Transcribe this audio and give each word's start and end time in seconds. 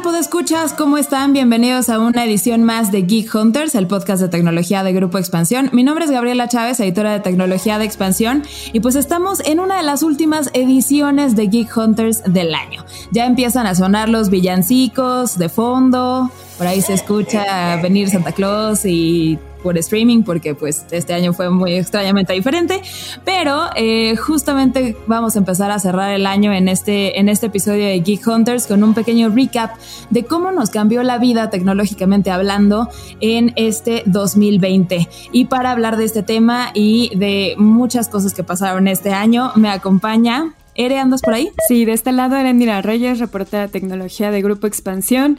Tal, 0.00 0.14
escuchas? 0.14 0.72
¿Cómo 0.72 0.96
están? 0.96 1.34
Bienvenidos 1.34 1.90
a 1.90 1.98
una 1.98 2.24
edición 2.24 2.62
más 2.62 2.90
de 2.90 3.02
Geek 3.02 3.34
Hunters, 3.34 3.74
el 3.74 3.86
podcast 3.86 4.22
de 4.22 4.28
tecnología 4.28 4.82
de 4.82 4.92
Grupo 4.94 5.18
Expansión. 5.18 5.68
Mi 5.72 5.82
nombre 5.82 6.06
es 6.06 6.10
Gabriela 6.10 6.48
Chávez, 6.48 6.80
editora 6.80 7.12
de 7.12 7.20
tecnología 7.20 7.78
de 7.78 7.84
Expansión, 7.84 8.42
y 8.72 8.80
pues 8.80 8.94
estamos 8.96 9.40
en 9.40 9.60
una 9.60 9.76
de 9.76 9.82
las 9.82 10.02
últimas 10.02 10.48
ediciones 10.54 11.36
de 11.36 11.48
Geek 11.48 11.76
Hunters 11.76 12.22
del 12.24 12.54
año. 12.54 12.86
Ya 13.10 13.26
empiezan 13.26 13.66
a 13.66 13.74
sonar 13.74 14.08
los 14.08 14.30
villancicos 14.30 15.36
de 15.36 15.50
fondo, 15.50 16.30
por 16.56 16.66
ahí 16.66 16.80
se 16.80 16.94
escucha 16.94 17.76
venir 17.82 18.08
Santa 18.08 18.32
Claus 18.32 18.86
y 18.86 19.38
por 19.62 19.78
streaming 19.78 20.22
porque 20.22 20.54
pues 20.54 20.84
este 20.90 21.14
año 21.14 21.32
fue 21.32 21.50
muy 21.50 21.74
extrañamente 21.74 22.32
diferente, 22.32 22.80
pero 23.24 23.66
eh, 23.76 24.16
justamente 24.16 24.96
vamos 25.06 25.36
a 25.36 25.38
empezar 25.38 25.70
a 25.70 25.78
cerrar 25.78 26.12
el 26.12 26.26
año 26.26 26.52
en 26.52 26.68
este, 26.68 27.18
en 27.18 27.28
este 27.28 27.46
episodio 27.46 27.86
de 27.86 28.00
Geek 28.00 28.26
Hunters 28.26 28.66
con 28.66 28.82
un 28.82 28.94
pequeño 28.94 29.28
recap 29.30 29.76
de 30.10 30.24
cómo 30.24 30.50
nos 30.52 30.70
cambió 30.70 31.02
la 31.02 31.18
vida 31.18 31.50
tecnológicamente 31.50 32.30
hablando 32.30 32.88
en 33.20 33.52
este 33.56 34.02
2020. 34.06 35.08
Y 35.32 35.46
para 35.46 35.70
hablar 35.70 35.96
de 35.96 36.04
este 36.04 36.22
tema 36.22 36.70
y 36.74 37.12
de 37.16 37.54
muchas 37.58 38.08
cosas 38.08 38.34
que 38.34 38.44
pasaron 38.44 38.88
este 38.88 39.12
año, 39.12 39.52
me 39.56 39.68
acompaña 39.68 40.54
Ere, 40.74 40.98
¿andas 40.98 41.20
por 41.20 41.34
ahí? 41.34 41.50
Sí, 41.68 41.84
de 41.84 41.92
este 41.92 42.12
lado 42.12 42.36
Erendira 42.36 42.80
Reyes, 42.80 43.18
reportera 43.18 43.66
de 43.66 43.68
tecnología 43.68 44.30
de 44.30 44.40
Grupo 44.40 44.66
Expansión. 44.66 45.38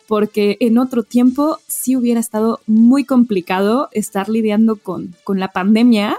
porque 0.08 0.56
en 0.60 0.78
otro 0.78 1.02
tiempo 1.04 1.58
sí 1.68 1.94
hubiera 1.94 2.18
estado 2.18 2.60
muy 2.66 3.04
complicado 3.04 3.90
estar 3.92 4.30
lidiando 4.30 4.76
con, 4.76 5.14
con 5.22 5.38
la 5.38 5.48
pandemia 5.48 6.16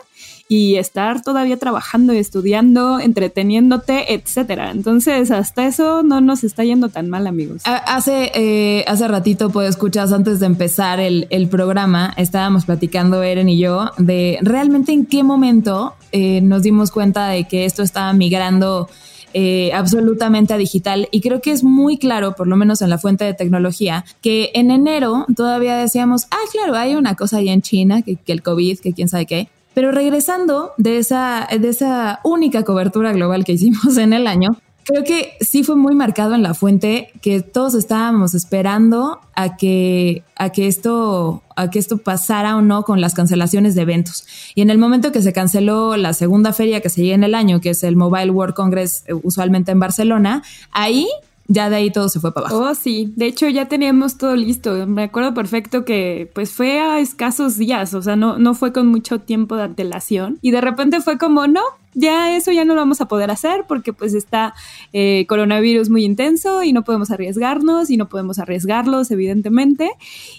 y 0.48 0.76
estar 0.76 1.22
todavía 1.22 1.58
trabajando 1.58 2.14
y 2.14 2.18
estudiando, 2.18 3.00
entreteniéndote, 3.00 4.14
etcétera. 4.14 4.72
Entonces, 4.72 5.32
hasta 5.32 5.66
eso 5.66 6.04
no 6.04 6.22
nos 6.22 6.44
está 6.44 6.64
yendo 6.64 6.90
tan 6.90 7.10
mal, 7.10 7.28
amigos. 7.28 7.64
Hace, 7.66 8.32
eh, 8.34 8.86
hace 8.88 9.08
ratito, 9.08 9.50
pues 9.50 9.70
escuchas, 9.70 10.12
antes 10.12 10.40
de 10.40 10.46
empezar 10.46 11.00
el, 11.00 11.28
el, 11.30 11.50
programa, 11.50 12.14
estábamos 12.18 12.66
platicando 12.66 13.24
Eren 13.24 13.50
y 13.50 13.58
yo 13.58 13.92
de 13.98 14.40
realmente 14.42 14.92
en 14.92 15.06
qué 15.06 15.24
momento 15.24 15.96
eh, 16.12 16.42
nos 16.42 16.64
dimos 16.64 16.92
cuenta 16.92 17.28
de 17.28 17.48
que 17.48 17.66
esto 17.66 17.82
estaba 17.82 18.14
migrando 18.14 18.88
eh, 19.34 19.72
absolutamente 19.73 20.53
a 20.53 20.57
digital. 20.57 21.07
Y 21.12 21.22
creo 21.22 21.41
que 21.41 21.51
es 21.51 21.63
muy 21.63 21.97
claro, 21.97 22.34
por 22.35 22.47
lo 22.47 22.56
menos 22.56 22.81
en 22.81 22.90
la 22.90 22.97
fuente 22.97 23.25
de 23.25 23.34
tecnología, 23.34 24.06
que 24.22 24.51
en 24.53 24.72
enero 24.72 25.25
todavía 25.35 25.78
decíamos, 25.78 26.25
ah, 26.31 26.38
claro, 26.51 26.75
hay 26.75 26.95
una 26.95 27.16
cosa 27.16 27.38
ahí 27.38 27.50
en 27.50 27.62
China, 27.62 28.01
que, 28.01 28.16
que 28.16 28.31
el 28.31 28.41
COVID, 28.41 28.79
que 28.79 28.94
quién 28.94 29.09
sabe 29.09 29.25
qué. 29.25 29.50
Pero 29.73 29.91
regresando 29.91 30.72
de 30.78 30.97
esa, 30.97 31.47
de 31.57 31.69
esa 31.69 32.19
única 32.23 32.63
cobertura 32.63 33.13
global 33.13 33.45
que 33.45 33.53
hicimos 33.53 33.97
en 33.97 34.13
el 34.13 34.28
año, 34.28 34.50
creo 34.90 35.04
que 35.04 35.38
sí 35.40 35.64
fue 35.64 35.76
muy 35.76 35.94
marcado 35.94 36.34
en 36.34 36.42
la 36.42 36.56
fuente 36.56 37.12
que 37.22 37.42
todos 37.42 37.76
estábamos 37.76 38.34
esperando 38.34 39.20
a 39.36 39.56
que, 39.56 40.24
a 40.36 40.50
que 40.50 40.68
esto, 40.68 41.44
a 41.56 41.70
que 41.70 41.78
esto 41.78 42.00
pasara 42.00 42.56
o 42.56 42.62
no 42.62 42.84
con 42.84 43.00
las 43.00 43.14
cancelaciones 43.14 43.76
de 43.76 43.84
eventos. 43.84 44.26
Y 44.56 44.62
en 44.62 44.72
el 44.72 44.80
momento 44.80 45.12
que 45.12 45.22
se 45.22 45.32
canceló 45.32 45.96
la 45.96 46.14
segunda 46.14 46.54
feria 46.54 46.82
que 46.82 46.90
se 46.90 46.96
seguía 46.96 47.14
en 47.14 47.24
el 47.24 47.36
año, 47.36 47.62
que 47.62 47.70
es 47.70 47.84
el 47.84 47.96
Mobile 47.96 48.32
World 48.32 48.56
Congress, 48.56 49.04
eh, 49.06 49.14
usualmente 49.14 49.72
en 49.72 49.80
Barcelona, 49.80 50.44
ahí 50.72 51.08
ya 51.50 51.70
de 51.70 51.78
ahí 51.78 51.92
todo 51.92 52.10
se 52.10 52.20
fue 52.20 52.32
para 52.32 52.48
abajo. 52.48 52.70
Oh, 52.70 52.76
sí. 52.76 53.12
De 53.16 53.26
hecho, 53.26 53.50
ya 53.50 53.68
teníamos 53.68 54.18
todo 54.18 54.36
listo. 54.36 54.86
Me 54.86 55.04
acuerdo 55.04 55.34
perfecto 55.34 55.84
que 55.84 56.30
pues 56.34 56.52
fue 56.52 56.80
a 56.80 57.00
escasos 57.00 57.58
días, 57.58 57.94
o 57.96 58.02
sea, 58.04 58.16
no, 58.16 58.38
no 58.38 58.54
fue 58.54 58.72
con 58.72 58.88
mucho 58.88 59.20
tiempo 59.20 59.56
de 59.56 59.64
antelación. 59.64 60.38
Y 60.44 60.52
de 60.52 60.62
repente 60.62 61.02
fue 61.02 61.18
como, 61.18 61.48
no, 61.48 61.62
ya 61.96 62.38
eso 62.38 62.52
ya 62.52 62.66
no 62.66 62.76
lo 62.76 62.82
vamos 62.82 63.02
a 63.02 63.08
poder 63.08 63.32
hacer 63.32 63.66
porque 63.68 63.94
pues 63.94 64.14
está 64.14 64.54
eh, 64.94 65.26
coronavirus 65.28 65.90
muy 65.90 66.06
intenso 66.06 66.62
y 66.62 66.72
no 66.72 66.84
podemos 66.84 67.09
arriesgarnos 67.09 67.90
y 67.90 67.98
no 67.98 68.08
podemos 68.09 68.38
arriesgarlos, 68.38 69.09
evidentemente. 69.09 69.90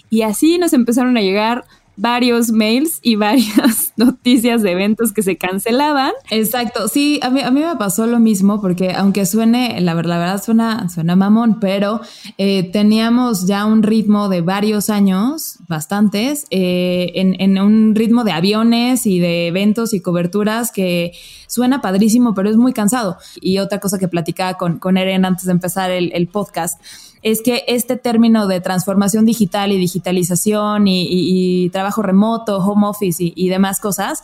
Y 0.09 0.21
así 0.21 0.57
nos 0.59 0.71
empezaron 0.71 1.17
a 1.17 1.21
llegar 1.21 1.65
varios 1.95 2.51
mails 2.51 2.99
y 3.01 3.15
varias 3.15 3.93
noticias 3.97 4.61
de 4.61 4.71
eventos 4.71 5.11
que 5.11 5.21
se 5.21 5.37
cancelaban. 5.37 6.11
Exacto, 6.29 6.87
sí, 6.87 7.19
a 7.21 7.29
mí, 7.29 7.41
a 7.41 7.51
mí 7.51 7.61
me 7.61 7.75
pasó 7.75 8.07
lo 8.07 8.19
mismo 8.19 8.61
porque 8.61 8.93
aunque 8.93 9.25
suene, 9.25 9.79
la, 9.81 9.93
la 9.93 10.17
verdad 10.17 10.41
suena, 10.43 10.89
suena 10.89 11.15
mamón, 11.15 11.59
pero 11.59 12.01
eh, 12.37 12.63
teníamos 12.71 13.45
ya 13.45 13.65
un 13.65 13.83
ritmo 13.83 14.29
de 14.29 14.41
varios 14.41 14.89
años, 14.89 15.59
bastantes, 15.67 16.45
eh, 16.49 17.11
en, 17.15 17.39
en, 17.39 17.59
un 17.59 17.93
ritmo 17.95 18.23
de 18.23 18.31
aviones 18.31 19.05
y 19.05 19.19
de 19.19 19.47
eventos 19.47 19.93
y 19.93 20.01
coberturas 20.01 20.71
que 20.71 21.11
suena 21.47 21.81
padrísimo, 21.81 22.33
pero 22.33 22.49
es 22.49 22.57
muy 22.57 22.73
cansado. 22.73 23.17
Y 23.41 23.59
otra 23.59 23.79
cosa 23.79 23.99
que 23.99 24.07
platicaba 24.07 24.55
con, 24.55 24.79
con 24.79 24.97
Eren 24.97 25.25
antes 25.25 25.45
de 25.45 25.51
empezar 25.51 25.91
el, 25.91 26.11
el 26.13 26.27
podcast 26.27 26.81
es 27.21 27.41
que 27.41 27.63
este 27.67 27.97
término 27.97 28.47
de 28.47 28.61
transformación 28.61 29.25
digital 29.25 29.71
y 29.71 29.77
digitalización 29.77 30.87
y, 30.87 31.69
trabajo 31.71 32.01
remoto, 32.01 32.57
home 32.57 32.87
office 32.87 33.17
y, 33.35 33.49
demás 33.49 33.79
cosas, 33.79 34.23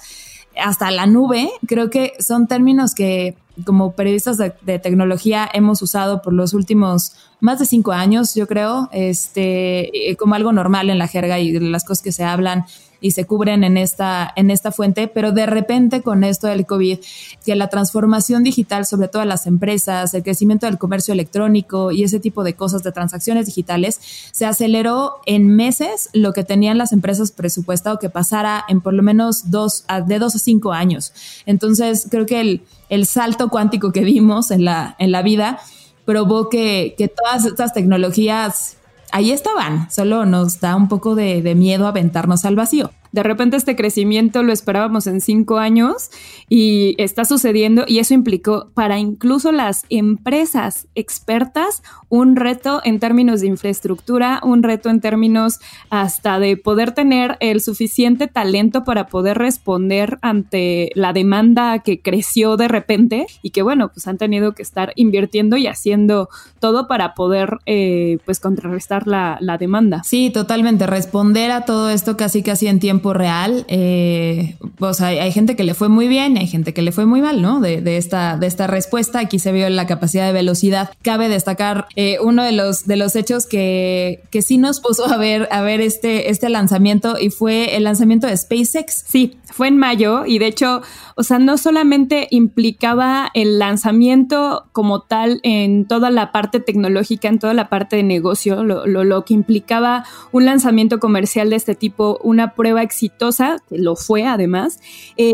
hasta 0.60 0.90
la 0.90 1.06
nube, 1.06 1.50
creo 1.68 1.90
que 1.90 2.14
son 2.20 2.48
términos 2.48 2.96
que 2.96 3.36
como 3.66 3.94
periodistas 3.94 4.38
de, 4.38 4.54
de, 4.62 4.80
tecnología 4.80 5.50
hemos 5.52 5.82
usado 5.82 6.22
por 6.22 6.34
los 6.34 6.54
últimos 6.54 7.14
más 7.40 7.60
de 7.60 7.66
cinco 7.66 7.92
años, 7.92 8.36
yo 8.36 8.48
creo, 8.48 8.90
este, 8.92 10.16
como 10.20 10.36
algo 10.36 10.52
normal 10.52 10.90
en 10.90 10.98
la 10.98 11.08
jerga 11.08 11.40
y 11.40 11.52
las 11.60 11.84
cosas 11.84 12.04
que 12.04 12.12
se 12.12 12.24
hablan 12.24 12.66
y 13.02 13.12
se 13.12 13.26
cubren 13.26 13.64
en 13.64 13.78
esta, 13.78 14.32
en 14.36 14.52
esta 14.52 14.72
fuente, 14.72 15.08
pero 15.08 15.32
de 15.32 15.46
repente 15.46 16.02
con 16.02 16.24
esto 16.24 16.48
del 16.48 16.66
COVID, 16.66 17.00
que 17.46 17.56
la 17.56 17.70
transformación 17.70 18.44
digital, 18.44 18.86
sobre 18.86 19.08
todo 19.08 19.24
las 19.26 19.48
empresas, 19.48 20.14
el 20.14 20.24
crecimiento 20.24 20.66
del 20.66 20.78
comercio 20.78 21.14
electrónico 21.14 21.92
y 21.92 22.04
ese 22.04 22.20
tipo 22.20 22.44
de 22.44 22.54
cosas 22.56 22.84
de 22.84 22.92
transacciones 22.92 23.46
digitales, 23.46 24.00
se 24.32 24.46
aceleró 24.46 25.18
en 25.26 25.48
meses 25.48 26.10
lo 26.14 26.34
que 26.34 26.44
tenían 26.44 26.78
las 26.78 26.92
empresas 26.92 27.32
presupuestado 27.32 28.00
que 28.00 28.10
pasara 28.10 28.64
en 28.68 28.82
por 28.82 28.94
lo 28.94 29.04
menos 29.04 29.52
dos, 29.52 29.86
de 30.06 30.20
dos 30.20 30.36
a 30.36 30.40
cinco 30.40 30.74
años. 30.74 31.14
Entonces, 31.46 32.08
creo 32.10 32.26
que 32.26 32.42
el, 32.42 32.62
el 32.90 33.06
salto 33.06 33.50
cuántico 33.50 33.92
que 33.92 34.02
vimos 34.02 34.52
en 34.52 34.66
la, 34.66 34.96
en 35.00 35.12
la 35.12 35.22
vida 35.22 35.60
probó 36.06 36.50
que 36.50 37.12
todas 37.16 37.46
estas 37.46 37.74
tecnologías 37.74 38.77
ahí 39.12 39.32
estaban, 39.32 39.90
solo 39.92 40.26
nos 40.26 40.60
da 40.60 40.76
un 40.76 40.88
poco 40.88 41.16
de, 41.16 41.56
miedo 41.56 41.88
aventarnos 41.88 42.46
al 42.46 42.56
vacío. 42.56 42.92
De 43.18 43.24
repente 43.24 43.58
este 43.58 43.76
crecimiento 43.76 44.44
lo 44.44 44.54
esperábamos 44.54 45.08
en 45.08 45.22
cinco 45.22 45.58
años 45.58 46.12
y 46.50 46.94
está 47.00 47.26
sucediendo 47.26 47.84
y 47.88 47.98
eso 47.98 48.14
implicó 48.14 48.70
para 48.76 49.00
incluso 49.00 49.52
las 49.52 49.88
empresas 49.90 50.88
expertas 50.94 51.82
un 52.10 52.36
reto 52.36 52.80
en 52.84 53.00
términos 53.00 53.42
de 53.42 53.48
infraestructura, 53.48 54.40
un 54.44 54.62
reto 54.62 54.92
en 54.92 55.02
términos 55.02 55.58
hasta 55.90 56.38
de 56.38 56.58
poder 56.58 56.92
tener 56.92 57.38
el 57.40 57.60
suficiente 57.60 58.28
talento 58.28 58.84
para 58.84 59.08
poder 59.08 59.40
responder 59.40 60.20
ante 60.22 60.92
la 60.94 61.12
demanda 61.12 61.80
que 61.80 62.00
creció 62.00 62.56
de 62.56 62.68
repente 62.68 63.26
y 63.42 63.50
que 63.50 63.64
bueno, 63.64 63.90
pues 63.92 64.08
han 64.08 64.20
tenido 64.20 64.54
que 64.54 64.62
estar 64.62 64.94
invirtiendo 64.96 65.58
y 65.58 65.66
haciendo 65.66 66.30
todo 66.60 66.88
para 66.88 67.16
poder 67.16 67.58
eh, 67.66 68.20
pues 68.26 68.40
contrarrestar 68.40 69.08
la, 69.08 69.40
la 69.42 69.58
demanda. 69.58 70.04
Sí, 70.04 70.30
totalmente, 70.30 70.86
responder 70.86 71.50
a 71.50 71.66
todo 71.66 71.90
esto 71.90 72.16
casi 72.16 72.44
casi 72.44 72.68
en 72.68 72.80
tiempo 72.80 73.07
real. 73.14 73.66
Eh, 73.68 74.56
o 74.80 74.94
sea, 74.94 75.08
hay, 75.08 75.32
gente 75.32 75.56
que 75.56 75.64
le 75.64 75.74
fue 75.74 75.90
muy 75.90 76.08
bien, 76.08 76.38
hay 76.38 76.48
gente 76.48 76.74
que 76.74 76.82
le 76.82 76.92
fue 76.92 77.06
muy 77.06 77.22
mal, 77.22 77.42
¿no? 77.42 77.60
De, 77.60 77.98
esta, 77.98 78.38
de 78.38 78.48
esta 78.48 78.68
respuesta. 78.68 79.20
Aquí 79.20 79.40
se 79.40 79.52
vio 79.52 79.70
la 79.70 79.88
capacidad 79.88 80.26
de 80.28 80.34
velocidad. 80.34 80.92
Cabe 81.02 81.30
destacar 81.30 81.88
eh, 81.96 82.18
uno 82.22 82.44
de 82.44 82.52
los, 82.52 82.86
de 82.86 82.98
los 82.98 83.16
hechos 83.16 83.46
que, 83.46 84.22
que 84.32 84.42
sí 84.42 84.58
nos 84.58 84.80
puso 84.80 85.06
a 85.06 85.18
ver, 85.18 85.48
a 85.52 85.62
ver 85.62 85.82
este, 85.82 86.30
este 86.30 86.50
lanzamiento 86.50 87.18
y 87.20 87.30
fue 87.30 87.76
el 87.76 87.84
lanzamiento 87.84 88.28
de 88.28 88.38
SpaceX. 88.38 89.06
Sí, 89.08 89.38
fue 89.58 89.68
en 89.68 89.78
mayo 89.78 90.26
y 90.26 90.40
de 90.40 90.48
hecho, 90.48 90.82
o 91.16 91.24
sea, 91.24 91.40
no 91.40 91.58
solamente 91.58 92.28
implicaba 92.30 93.32
el 93.34 93.58
lanzamiento 93.58 94.66
como 94.72 95.02
tal 95.02 95.40
en 95.42 95.86
toda 95.86 96.12
la 96.12 96.32
parte 96.32 96.60
tecnológica, 96.60 97.28
en 97.28 97.40
toda 97.40 97.54
la 97.54 97.68
parte 97.70 97.96
de 97.96 98.04
negocio, 98.04 98.64
lo, 98.64 98.86
lo 98.86 99.26
que 99.26 99.34
implicaba 99.34 100.06
un 100.32 100.46
lanzamiento 100.46 101.00
comercial 101.00 101.50
de 101.50 101.56
este 101.56 101.76
tipo, 101.76 102.20
una 102.24 102.54
prueba 102.54 102.84
exitosa, 102.88 103.58
lo 103.70 103.96
fue 103.96 104.26
además, 104.26 104.80
eh, 105.18 105.34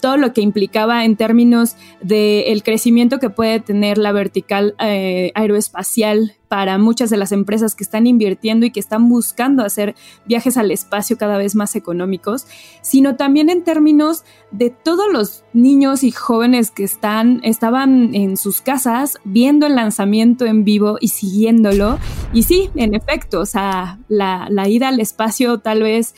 todo 0.00 0.16
lo 0.16 0.32
que 0.32 0.40
implicaba 0.40 1.04
en 1.04 1.16
términos 1.16 1.76
del 2.00 2.44
el 2.46 2.62
crecimiento 2.62 3.18
que 3.18 3.30
puede 3.30 3.60
tener 3.60 3.98
la 3.98 4.12
vertical 4.12 4.74
eh, 4.78 5.32
aeroespacial 5.34 6.34
para 6.52 6.76
muchas 6.76 7.08
de 7.08 7.16
las 7.16 7.32
empresas 7.32 7.74
que 7.74 7.82
están 7.82 8.06
invirtiendo 8.06 8.66
y 8.66 8.70
que 8.72 8.78
están 8.78 9.08
buscando 9.08 9.64
hacer 9.64 9.94
viajes 10.26 10.58
al 10.58 10.70
espacio 10.70 11.16
cada 11.16 11.38
vez 11.38 11.54
más 11.54 11.76
económicos, 11.76 12.46
sino 12.82 13.16
también 13.16 13.48
en 13.48 13.64
términos 13.64 14.24
de 14.50 14.68
todos 14.68 15.10
los 15.10 15.44
niños 15.54 16.04
y 16.04 16.10
jóvenes 16.10 16.70
que 16.70 16.84
están, 16.84 17.40
estaban 17.42 18.14
en 18.14 18.36
sus 18.36 18.60
casas 18.60 19.16
viendo 19.24 19.66
el 19.66 19.76
lanzamiento 19.76 20.44
en 20.44 20.62
vivo 20.62 20.98
y 21.00 21.08
siguiéndolo. 21.08 21.98
Y 22.34 22.42
sí, 22.42 22.68
en 22.76 22.94
efecto, 22.94 23.40
o 23.40 23.46
sea, 23.46 23.98
la, 24.08 24.46
la 24.50 24.68
ida 24.68 24.88
al 24.88 25.00
espacio 25.00 25.60
tal 25.60 25.82
vez 25.82 26.14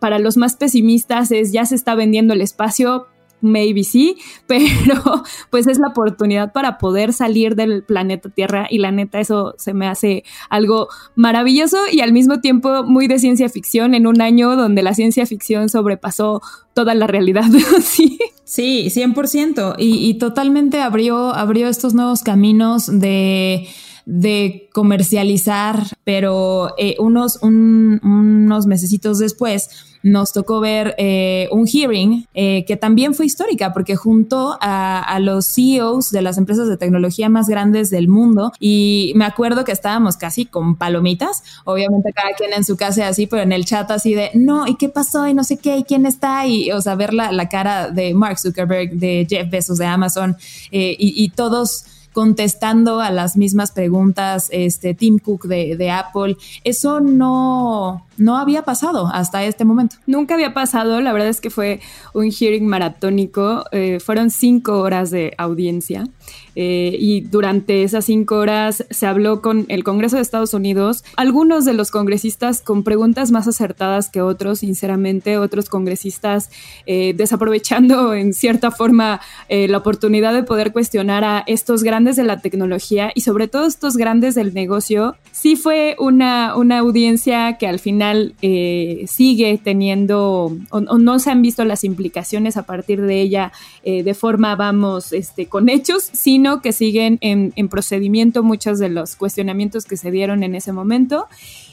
para 0.00 0.18
los 0.18 0.36
más 0.36 0.56
pesimistas 0.56 1.30
es 1.30 1.52
ya 1.52 1.64
se 1.64 1.76
está 1.76 1.94
vendiendo 1.94 2.34
el 2.34 2.40
espacio, 2.40 3.06
maybe 3.40 3.84
sí, 3.84 4.16
pero 4.46 5.22
pues 5.50 5.66
es 5.66 5.78
la 5.78 5.88
oportunidad 5.88 6.52
para 6.52 6.78
poder 6.78 7.12
salir 7.12 7.54
del 7.54 7.82
planeta 7.82 8.28
Tierra 8.28 8.66
y 8.70 8.78
la 8.78 8.92
neta 8.92 9.20
eso 9.20 9.54
se 9.58 9.74
me 9.74 9.86
hace 9.86 10.24
algo 10.48 10.88
maravilloso 11.14 11.78
y 11.90 12.00
al 12.00 12.12
mismo 12.12 12.40
tiempo 12.40 12.84
muy 12.84 13.08
de 13.08 13.18
ciencia 13.18 13.48
ficción 13.48 13.94
en 13.94 14.06
un 14.06 14.20
año 14.20 14.56
donde 14.56 14.82
la 14.82 14.94
ciencia 14.94 15.26
ficción 15.26 15.68
sobrepasó 15.68 16.42
toda 16.74 16.94
la 16.94 17.06
realidad. 17.06 17.44
sí. 17.82 18.18
Sí, 18.44 18.88
100%. 18.90 19.76
Y, 19.78 20.08
y 20.08 20.14
totalmente 20.14 20.80
abrió, 20.80 21.32
abrió 21.32 21.68
estos 21.68 21.94
nuevos 21.94 22.24
caminos 22.24 22.86
de 22.98 23.68
de 24.10 24.68
comercializar, 24.72 25.86
pero 26.02 26.74
eh, 26.78 26.96
unos, 26.98 27.38
un, 27.42 28.00
unos 28.02 28.66
mesecitos 28.66 29.20
después 29.20 29.70
nos 30.02 30.32
tocó 30.32 30.58
ver 30.58 30.96
eh, 30.98 31.48
un 31.52 31.68
hearing 31.68 32.26
eh, 32.34 32.64
que 32.66 32.76
también 32.76 33.14
fue 33.14 33.26
histórica 33.26 33.72
porque 33.72 33.94
juntó 33.94 34.58
a, 34.60 35.00
a, 35.00 35.20
los 35.20 35.54
CEOs 35.54 36.10
de 36.10 36.22
las 36.22 36.38
empresas 36.38 36.66
de 36.66 36.76
tecnología 36.76 37.28
más 37.28 37.48
grandes 37.48 37.88
del 37.90 38.08
mundo 38.08 38.52
y 38.58 39.12
me 39.14 39.26
acuerdo 39.26 39.64
que 39.64 39.70
estábamos 39.70 40.16
casi 40.16 40.44
con 40.44 40.74
palomitas, 40.74 41.44
obviamente 41.64 42.12
cada 42.12 42.32
quien 42.32 42.52
en 42.52 42.64
su 42.64 42.76
casa 42.76 43.06
así, 43.06 43.28
pero 43.28 43.42
en 43.42 43.52
el 43.52 43.64
chat 43.64 43.88
así 43.92 44.14
de, 44.14 44.30
no, 44.34 44.66
¿y 44.66 44.74
qué 44.74 44.88
pasó? 44.88 45.28
Y 45.28 45.34
no 45.34 45.44
sé 45.44 45.56
qué, 45.56 45.76
¿y 45.76 45.84
quién 45.84 46.04
está? 46.04 46.48
Y, 46.48 46.72
o 46.72 46.80
sea, 46.80 46.96
ver 46.96 47.14
la, 47.14 47.30
la 47.30 47.48
cara 47.48 47.90
de 47.90 48.12
Mark 48.12 48.40
Zuckerberg, 48.40 48.94
de 48.94 49.24
Jeff 49.30 49.48
Bezos, 49.48 49.78
de 49.78 49.86
Amazon 49.86 50.36
y, 50.72 50.96
y 50.98 51.28
todos 51.28 51.84
contestando 52.12 53.00
a 53.00 53.10
las 53.10 53.36
mismas 53.36 53.72
preguntas, 53.72 54.48
este 54.52 54.94
Tim 54.94 55.18
Cook 55.18 55.46
de, 55.46 55.76
de, 55.76 55.90
Apple. 55.90 56.36
Eso 56.64 57.00
no, 57.00 58.06
no 58.20 58.36
había 58.36 58.62
pasado 58.62 59.08
hasta 59.12 59.44
este 59.44 59.64
momento. 59.64 59.96
Nunca 60.06 60.34
había 60.34 60.52
pasado, 60.52 61.00
la 61.00 61.12
verdad 61.12 61.28
es 61.28 61.40
que 61.40 61.48
fue 61.48 61.80
un 62.12 62.30
hearing 62.30 62.66
maratónico, 62.66 63.64
eh, 63.72 63.98
fueron 63.98 64.30
cinco 64.30 64.80
horas 64.80 65.10
de 65.10 65.34
audiencia. 65.38 66.06
Eh, 66.54 66.96
y 66.98 67.22
durante 67.22 67.82
esas 67.82 68.04
cinco 68.04 68.36
horas 68.36 68.84
se 68.90 69.06
habló 69.06 69.40
con 69.40 69.64
el 69.68 69.84
Congreso 69.84 70.16
de 70.16 70.22
Estados 70.22 70.52
Unidos, 70.52 71.04
algunos 71.16 71.64
de 71.64 71.72
los 71.72 71.90
congresistas 71.90 72.60
con 72.60 72.82
preguntas 72.84 73.30
más 73.30 73.48
acertadas 73.48 74.10
que 74.10 74.20
otros, 74.20 74.58
sinceramente, 74.58 75.38
otros 75.38 75.70
congresistas 75.70 76.50
eh, 76.86 77.14
desaprovechando 77.16 78.12
en 78.20 78.34
cierta 78.34 78.70
forma 78.70 79.20
la 79.48 79.78
oportunidad 79.78 80.34
de 80.34 80.42
poder 80.42 80.72
cuestionar 80.72 81.24
a 81.24 81.42
estos 81.46 81.82
grandes 81.82 82.16
de 82.16 82.24
la 82.24 82.40
tecnología 82.40 83.10
y 83.14 83.22
sobre 83.22 83.48
todo 83.48 83.66
estos 83.66 83.96
grandes 83.96 84.34
del 84.34 84.52
negocio. 84.52 85.16
Sí 85.32 85.56
fue 85.56 85.96
una, 85.98 86.56
una 86.56 86.78
audiencia 86.78 87.56
que 87.58 87.66
al 87.66 87.78
final 87.78 88.09
eh, 88.42 89.04
sigue 89.08 89.58
teniendo 89.62 90.52
o, 90.70 90.78
o, 90.78 90.98
no 90.98 91.18
se 91.18 91.30
han 91.30 91.42
visto 91.42 91.64
las 91.64 91.84
implicaciones 91.84 92.56
a 92.56 92.64
partir 92.64 93.00
de 93.00 93.20
ella 93.20 93.52
de 93.82 94.14
forma, 94.14 94.56
vamos, 94.56 95.12
este, 95.12 95.46
con 95.46 95.68
hechos, 95.68 96.10
sino 96.12 96.60
que 96.60 96.72
siguen 96.72 97.18
en, 97.20 97.52
en, 97.56 97.68
procedimiento 97.68 98.42
muchos 98.42 98.78
de 98.78 98.88
los 98.88 99.16
cuestionamientos 99.16 99.84
que 99.84 99.96
se 99.96 100.10
dieron 100.10 100.42
en 100.42 100.54
ese 100.54 100.72
momento 100.72 101.26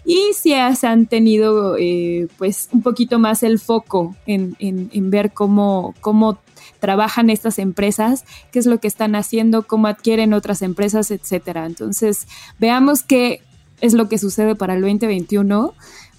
y 0.08 0.32
si 0.34 0.54
se 0.76 0.88
han 0.88 1.06
tenido 1.06 1.76
eh, 1.78 2.28
pues 2.38 2.70
un 2.72 2.82
poquito 2.82 3.20
más 3.20 3.44
el 3.44 3.60
foco 3.60 4.16
en, 4.26 4.56
en, 4.60 4.90
en 4.94 5.10
ver 5.12 5.34
cómo, 5.34 5.94
cómo 6.00 6.40
trabajan 6.80 7.30
estas 7.30 7.60
empresas, 7.60 8.24
qué 8.52 8.60
es 8.60 8.66
lo 8.66 8.80
que 8.80 8.88
están 8.88 9.16
haciendo, 9.16 9.64
cómo 9.64 9.88
adquieren 9.88 10.34
otras 10.34 10.62
empresas, 10.62 11.12
etcétera. 11.12 11.66
Entonces, 11.66 12.26
veamos 12.58 13.04
qué 13.04 13.42
es 13.82 13.94
lo 13.94 14.08
que 14.08 14.18
sucede 14.18 14.56
para 14.56 14.76
el 14.76 14.82
2021, 14.82 15.74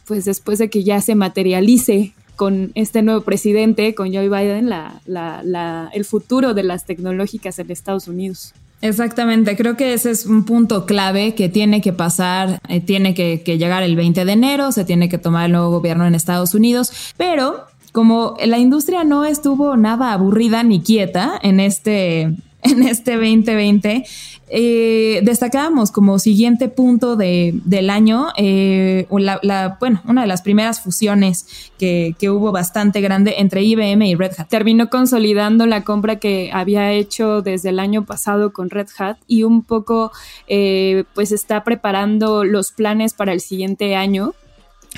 pues 0.09 0.25
después 0.25 0.59
de 0.59 0.71
que 0.71 0.83
ya 0.83 1.01
se 1.01 1.15
materialice 1.15 2.15
con 2.35 2.73
este 2.75 3.03
nuevo 3.03 3.21
presidente, 3.21 3.95
con 3.95 4.13
Joe 4.15 4.29
Biden, 4.29 4.71
la, 4.71 5.91
el 5.93 6.05
futuro 6.05 6.55
de 6.55 6.63
las 6.63 6.87
tecnológicas 6.87 7.59
en 7.59 7.71
Estados 7.71 8.09
Unidos. 8.09 8.55
Exactamente, 8.81 9.57
creo 9.57 9.77
que 9.77 9.93
ese 9.93 10.13
es 10.13 10.25
un 10.25 10.45
punto 10.45 10.87
clave 10.87 11.35
que 11.35 11.49
tiene 11.49 11.81
que 11.81 11.93
pasar, 11.93 12.61
eh, 12.69 12.81
tiene 12.81 13.13
que, 13.13 13.39
llegar 13.59 13.83
el 13.83 13.97
20 13.97 14.25
de 14.25 14.33
enero, 14.33 14.71
se 14.71 14.85
tiene 14.85 15.09
que 15.09 15.19
tomar 15.19 15.47
el 15.47 15.53
nuevo 15.53 15.71
gobierno 15.71 16.07
en 16.07 16.15
Estados 16.15 16.55
Unidos, 16.55 16.93
pero 17.17 17.65
como 17.91 18.37
la 18.45 18.59
industria 18.59 19.03
no 19.03 19.25
estuvo 19.25 19.77
nada 19.77 20.13
aburrida 20.13 20.63
ni 20.63 20.81
quieta 20.81 21.41
en 21.43 21.59
este, 21.59 22.37
en 22.63 22.83
este 22.83 23.13
2020, 23.13 24.05
eh, 24.51 25.21
destacábamos 25.23 25.93
como 25.93 26.19
siguiente 26.19 26.69
punto 26.69 27.15
de, 27.15 27.53
del 27.65 27.89
año, 27.89 28.29
eh, 28.37 29.07
bueno, 29.09 30.03
una 30.07 30.23
de 30.23 30.27
las 30.27 30.43
primeras 30.43 30.81
fusiones 30.81 31.47
que, 31.79 32.17
que, 32.19 32.31
hubo 32.31 32.51
bastante 32.51 33.01
grande 33.01 33.37
entre 33.39 33.63
IBM 33.63 34.03
y 34.07 34.15
Red 34.17 34.33
Hat. 34.39 34.49
Terminó 34.49 34.91
consolidando 34.91 35.67
la 35.67 35.85
compra 35.85 36.17
que 36.17 36.51
había 36.53 36.91
hecho 36.93 37.43
desde 37.43 37.69
el 37.69 37.79
año 37.79 38.05
pasado 38.05 38.53
con 38.53 38.71
Red 38.71 38.89
Hat 38.99 39.19
y 39.29 39.45
un 39.45 39.63
poco 39.63 40.11
eh, 40.49 41.05
pues 41.15 41.31
está 41.31 41.63
preparando 41.63 42.43
los 42.45 42.73
planes 42.73 43.13
para 43.15 43.33
el 43.33 43.41
siguiente 43.41 43.95
año 43.95 44.35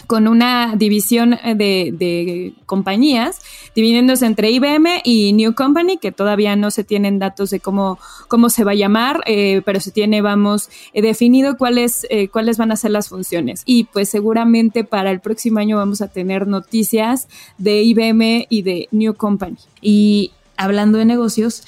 con 0.06 0.28
una 0.28 0.74
división 0.76 1.34
eh, 1.34 1.54
de, 1.54 2.52
compañías, 2.66 3.38
dividiéndose 3.74 4.26
entre 4.26 4.50
IBM 4.50 5.02
y 5.04 5.32
New 5.32 5.54
Company, 5.54 5.98
que 5.98 6.12
todavía 6.12 6.56
no 6.56 6.70
se 6.70 6.84
tienen 6.84 7.18
datos 7.18 7.50
de 7.50 7.60
cómo, 7.60 7.98
cómo 8.28 8.50
se 8.50 8.64
va 8.64 8.72
a 8.72 8.76
llamar, 8.76 9.22
eh, 9.26 9.62
pero 9.64 9.80
se 9.80 9.90
tiene, 9.90 10.22
vamos, 10.22 10.68
eh, 10.92 11.02
definido 11.02 11.56
cuáles, 11.56 12.06
cuáles 12.32 12.58
van 12.58 12.72
a 12.72 12.76
ser 12.76 12.92
las 12.92 13.08
funciones. 13.08 13.62
Y 13.66 13.84
pues 13.84 14.08
seguramente 14.08 14.84
para 14.84 15.10
el 15.10 15.20
próximo 15.20 15.58
año 15.58 15.76
vamos 15.76 16.00
a 16.00 16.08
tener 16.08 16.46
noticias 16.46 17.28
de 17.58 17.82
IBM 17.82 18.46
y 18.48 18.62
de 18.62 18.88
New 18.92 19.14
Company. 19.14 19.56
Y 19.80 20.32
hablando 20.56 20.98
de 20.98 21.04
negocios, 21.04 21.64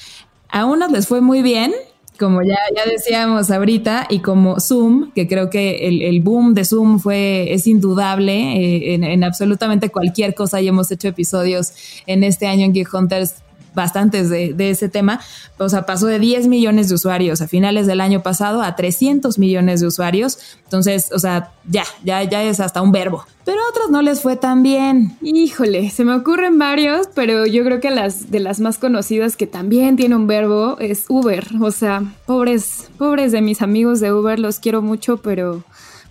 a 0.49 0.65
unos 0.65 0.91
les 0.91 1.07
fue 1.07 1.21
muy 1.21 1.41
bien, 1.41 1.73
como 2.19 2.41
ya, 2.43 2.57
ya 2.75 2.85
decíamos 2.89 3.49
ahorita, 3.51 4.07
y 4.09 4.19
como 4.19 4.59
Zoom, 4.59 5.11
que 5.13 5.27
creo 5.27 5.49
que 5.49 5.87
el, 5.87 6.21
boom 6.21 6.53
de 6.53 6.65
Zoom 6.65 6.99
fue, 6.99 7.53
es 7.53 7.67
indudable 7.67 8.33
eh, 8.33 8.93
en, 8.93 9.23
absolutamente 9.23 9.89
cualquier 9.89 10.35
cosa 10.35 10.61
y 10.61 10.67
hemos 10.67 10.91
hecho 10.91 11.07
episodios 11.07 11.73
en 12.05 12.23
este 12.23 12.47
año 12.47 12.65
en 12.65 12.73
Geek 12.73 12.93
Hunters 12.93 13.35
bastantes 13.75 14.29
de, 14.29 14.53
de, 14.53 14.69
ese 14.69 14.89
tema. 14.89 15.19
O 15.57 15.69
sea, 15.69 15.85
pasó 15.85 16.07
de 16.07 16.19
10 16.19 16.47
millones 16.47 16.89
de 16.89 16.95
usuarios 16.95 17.41
a 17.41 17.47
finales 17.47 17.87
del 17.87 18.01
año 18.01 18.21
pasado 18.23 18.61
a 18.61 18.75
300 18.75 19.37
millones 19.39 19.81
de 19.81 19.87
usuarios. 19.87 20.39
Entonces, 20.63 21.11
o 21.13 21.19
sea, 21.19 21.51
ya, 21.67 21.83
ya, 22.03 22.23
ya 22.23 22.43
es 22.43 22.59
hasta 22.59 22.81
un 22.81 22.91
verbo. 22.91 23.25
Pero 23.45 23.59
a 23.59 23.69
otros 23.69 23.89
no 23.89 24.01
les 24.01 24.21
fue 24.21 24.37
tan 24.37 24.63
bien. 24.63 25.17
Híjole, 25.21 25.89
se 25.89 26.05
me 26.05 26.15
ocurren 26.15 26.57
varios, 26.57 27.07
pero 27.13 27.45
yo 27.45 27.63
creo 27.65 27.81
que 27.81 27.91
las 27.91 28.31
de 28.31 28.39
las 28.39 28.59
más 28.59 28.77
conocidas 28.77 29.35
que 29.35 29.47
también 29.47 29.97
tiene 29.97 30.15
un 30.15 30.27
verbo 30.27 30.77
es 30.79 31.05
Uber. 31.09 31.45
O 31.61 31.71
sea, 31.71 32.03
pobres, 32.25 32.89
pobres 32.97 33.31
de 33.33 33.41
mis 33.41 33.61
amigos 33.61 33.99
de 33.99 34.13
Uber, 34.13 34.39
los 34.39 34.59
quiero 34.59 34.81
mucho, 34.81 35.17
pero 35.17 35.63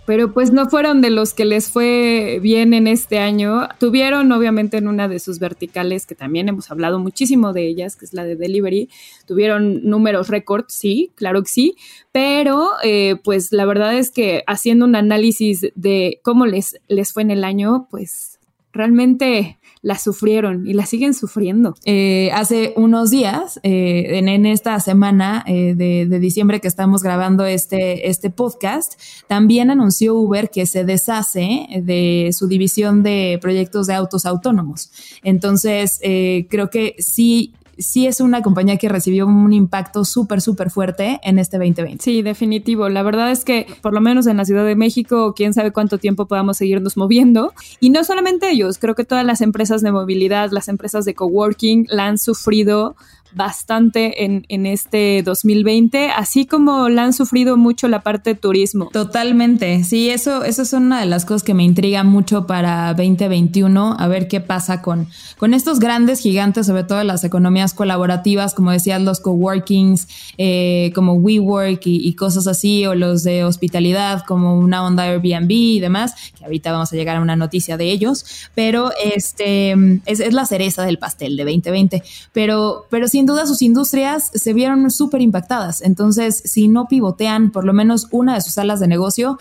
pero 0.05 0.33
pues 0.33 0.53
no 0.53 0.69
fueron 0.69 1.01
de 1.01 1.11
los 1.11 1.33
que 1.35 1.45
les 1.45 1.71
fue 1.71 2.39
bien 2.43 2.75
en 2.75 2.87
este 2.87 3.19
año. 3.19 3.69
Tuvieron 3.79 4.33
obviamente 4.33 4.77
en 4.77 4.89
una 4.89 5.09
de 5.09 5.19
sus 5.19 5.39
verticales, 5.39 6.07
que 6.07 6.15
también 6.15 6.49
hemos 6.49 6.71
hablado 6.71 6.99
muchísimo 6.99 7.53
de 7.53 7.67
ellas, 7.67 7.97
que 7.97 8.05
es 8.05 8.13
la 8.13 8.25
de 8.25 8.37
delivery, 8.37 8.89
tuvieron 9.27 9.89
números 9.89 10.29
récord, 10.29 10.65
sí, 10.69 11.13
claro 11.15 11.43
que 11.43 11.49
sí, 11.49 11.77
pero 12.11 12.71
eh, 12.83 13.17
pues 13.23 13.53
la 13.53 13.65
verdad 13.65 13.97
es 13.97 14.11
que 14.11 14.43
haciendo 14.47 14.85
un 14.85 14.97
análisis 14.97 15.69
de 15.75 16.21
cómo 16.23 16.47
les, 16.47 16.77
les 16.89 17.13
fue 17.13 17.23
en 17.23 17.31
el 17.31 17.45
año, 17.45 17.87
pues 17.91 18.39
realmente 18.73 19.59
la 19.83 19.99
sufrieron 19.99 20.67
y 20.67 20.75
la 20.75 20.87
siguen 20.87 21.13
sufriendo. 21.13 21.75
Eh, 21.85 22.31
hace 22.33 22.73
unos 22.77 23.11
días, 23.11 23.59
eh, 23.65 24.19
en, 24.19 24.47
esta 24.47 24.79
semana 24.81 25.45
eh, 25.47 25.75
de, 25.75 26.19
diciembre 26.21 26.61
que 26.61 26.69
estamos 26.69 27.03
grabando 27.03 27.45
este, 27.45 28.09
este 28.09 28.31
podcast, 28.31 28.95
también 29.27 29.71
anunció 29.71 30.15
Uber 30.15 30.51
que 30.51 30.67
se 30.67 30.85
deshace 30.85 31.67
de 31.83 32.31
su 32.33 32.47
división 32.47 33.03
de 33.03 33.39
proyectos 33.43 33.89
de 33.89 33.95
autos 33.95 34.25
autónomos. 34.25 34.91
Entonces, 35.25 35.99
creo 36.01 36.71
que 36.71 36.95
sí 36.99 37.55
sí 37.79 38.07
es 38.07 38.21
una 38.21 38.43
compañía 38.43 38.77
que 38.77 38.89
recibió 38.89 39.27
un 39.27 39.53
impacto 39.53 40.05
súper, 40.05 40.41
súper 40.41 40.71
fuerte 40.71 41.21
en 41.23 41.39
este 41.39 41.59
2020. 41.59 42.03
Sí, 42.03 42.23
definitivo. 42.23 42.89
La 42.89 43.03
verdad 43.03 43.31
es 43.31 43.45
que 43.45 43.67
por 43.81 43.93
lo 43.93 44.01
menos 44.01 44.27
en 44.27 44.37
la 44.37 44.45
Ciudad 44.45 44.65
de 44.65 44.77
México, 44.77 45.35
quién 45.35 45.55
sabe 45.55 45.73
cuánto 45.73 45.99
tiempo 45.99 46.27
podamos 46.27 46.57
seguirnos 46.57 46.97
moviendo. 46.97 47.53
Y 47.81 47.91
no 47.91 48.05
solamente 48.05 48.51
ellos, 48.51 48.79
creo 48.79 48.95
que 48.95 49.05
todas 49.05 49.25
las 49.25 49.41
empresas 49.41 49.83
de 49.83 49.93
movilidad, 49.93 50.51
las 50.51 50.69
empresas 50.69 51.05
de 51.05 51.15
coworking 51.15 51.87
la 51.91 52.07
han 52.07 52.19
sufrido 52.19 52.97
bastante 53.35 54.25
en, 54.25 54.45
en, 54.49 54.67
este 54.67 55.23
2020, 55.23 56.11
así 56.11 56.47
como 56.47 56.89
la 56.89 57.05
han 57.05 57.13
sufrido 57.13 57.57
mucho 57.57 57.89
la 57.89 58.03
parte 58.03 58.31
de 58.31 58.37
turismo. 58.37 58.91
Totalmente, 58.93 59.85
sí, 59.85 60.11
eso, 60.11 60.45
eso 60.45 60.63
es 60.63 60.73
una 60.73 61.01
de 61.01 61.07
las 61.07 61.25
cosas 61.25 61.43
que 61.43 61.55
me 61.55 61.65
intriga 61.65 62.05
mucho 62.05 62.47
para 62.47 62.93
2021, 62.95 63.97
a 63.99 64.09
ver 64.09 64.29
qué 64.29 64.41
pasa 64.41 64.83
con, 64.83 65.09
con 65.39 65.55
estos 65.55 65.79
grandes 65.79 66.21
gigantes, 66.21 66.67
sobre 66.67 66.85
todo 66.85 67.03
las 67.05 67.25
economías 67.25 67.75
colaborativas, 67.75 68.55
como 68.55 68.71
decías, 68.71 69.01
los 69.01 69.21
coworkings, 69.21 70.09
eh, 70.37 70.93
como 70.95 71.15
WeWork 71.15 71.87
y, 71.87 72.07
y, 72.07 72.15
cosas 72.15 72.47
así, 72.47 72.85
o 72.87 72.95
los 72.95 73.23
de 73.23 73.45
hospitalidad, 73.45 74.25
como 74.27 74.59
una 74.59 74.85
onda 74.85 75.05
Airbnb 75.05 75.51
y 75.51 75.81
demás, 75.81 76.15
que 76.39 76.45
ahorita 76.45 76.71
vamos 76.73 76.93
a 76.93 76.97
llegar 76.97 77.17
a 77.17 77.21
una 77.21 77.37
noticia 77.37 77.77
de 77.77 77.91
ellos, 77.91 78.49
pero 78.55 78.91
este 79.03 79.73
es, 80.07 80.21
es 80.21 80.35
la 80.35 80.45
cereza 80.45 80.85
del 80.85 80.99
pastel 80.99 81.37
de 81.37 81.45
2020, 81.45 82.03
pero, 82.33 82.87
pero 82.91 83.09
sí 83.09 83.22
sin 83.23 83.27
duda 83.27 83.47
sus 83.47 83.63
industrias 83.63 84.33
se 84.35 84.53
vieron 84.53 84.91
súper 84.91 85.21
impactadas. 85.21 85.81
Entonces, 85.83 86.43
si 86.45 86.67
no 86.67 86.89
pivotean 86.89 87.53
por 87.53 87.65
lo 87.65 87.73
menos 87.73 88.09
una 88.11 88.35
de 88.35 88.41
sus 88.41 88.55
salas 88.55 88.81
de 88.81 88.89
negocio, 88.89 89.39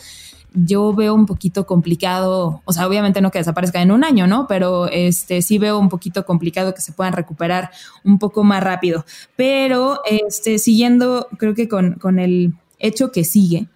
yo 0.53 0.93
veo 0.93 1.15
un 1.15 1.25
poquito 1.25 1.65
complicado, 1.65 2.61
o 2.63 2.73
sea, 2.73 2.87
obviamente 2.87 3.21
no 3.21 3.31
que 3.31 3.39
desaparezca 3.39 3.81
en 3.81 3.89
un 3.89 4.03
año, 4.03 4.27
¿no? 4.27 4.45
Pero 4.45 4.87
este 4.87 5.41
sí 5.41 5.57
veo 5.57 5.79
un 5.79 5.89
poquito 5.89 6.27
complicado 6.27 6.75
que 6.75 6.81
se 6.81 6.91
puedan 6.91 7.13
recuperar 7.13 7.71
un 8.03 8.19
poco 8.19 8.43
más 8.43 8.63
rápido. 8.63 9.03
Pero 9.35 10.01
este, 10.05 10.59
siguiendo, 10.59 11.27
creo 11.39 11.55
que 11.55 11.67
con, 11.67 11.93
con 11.95 12.19
el 12.19 12.53
hecho 12.77 13.11
que 13.11 13.23
sigue, 13.23 13.67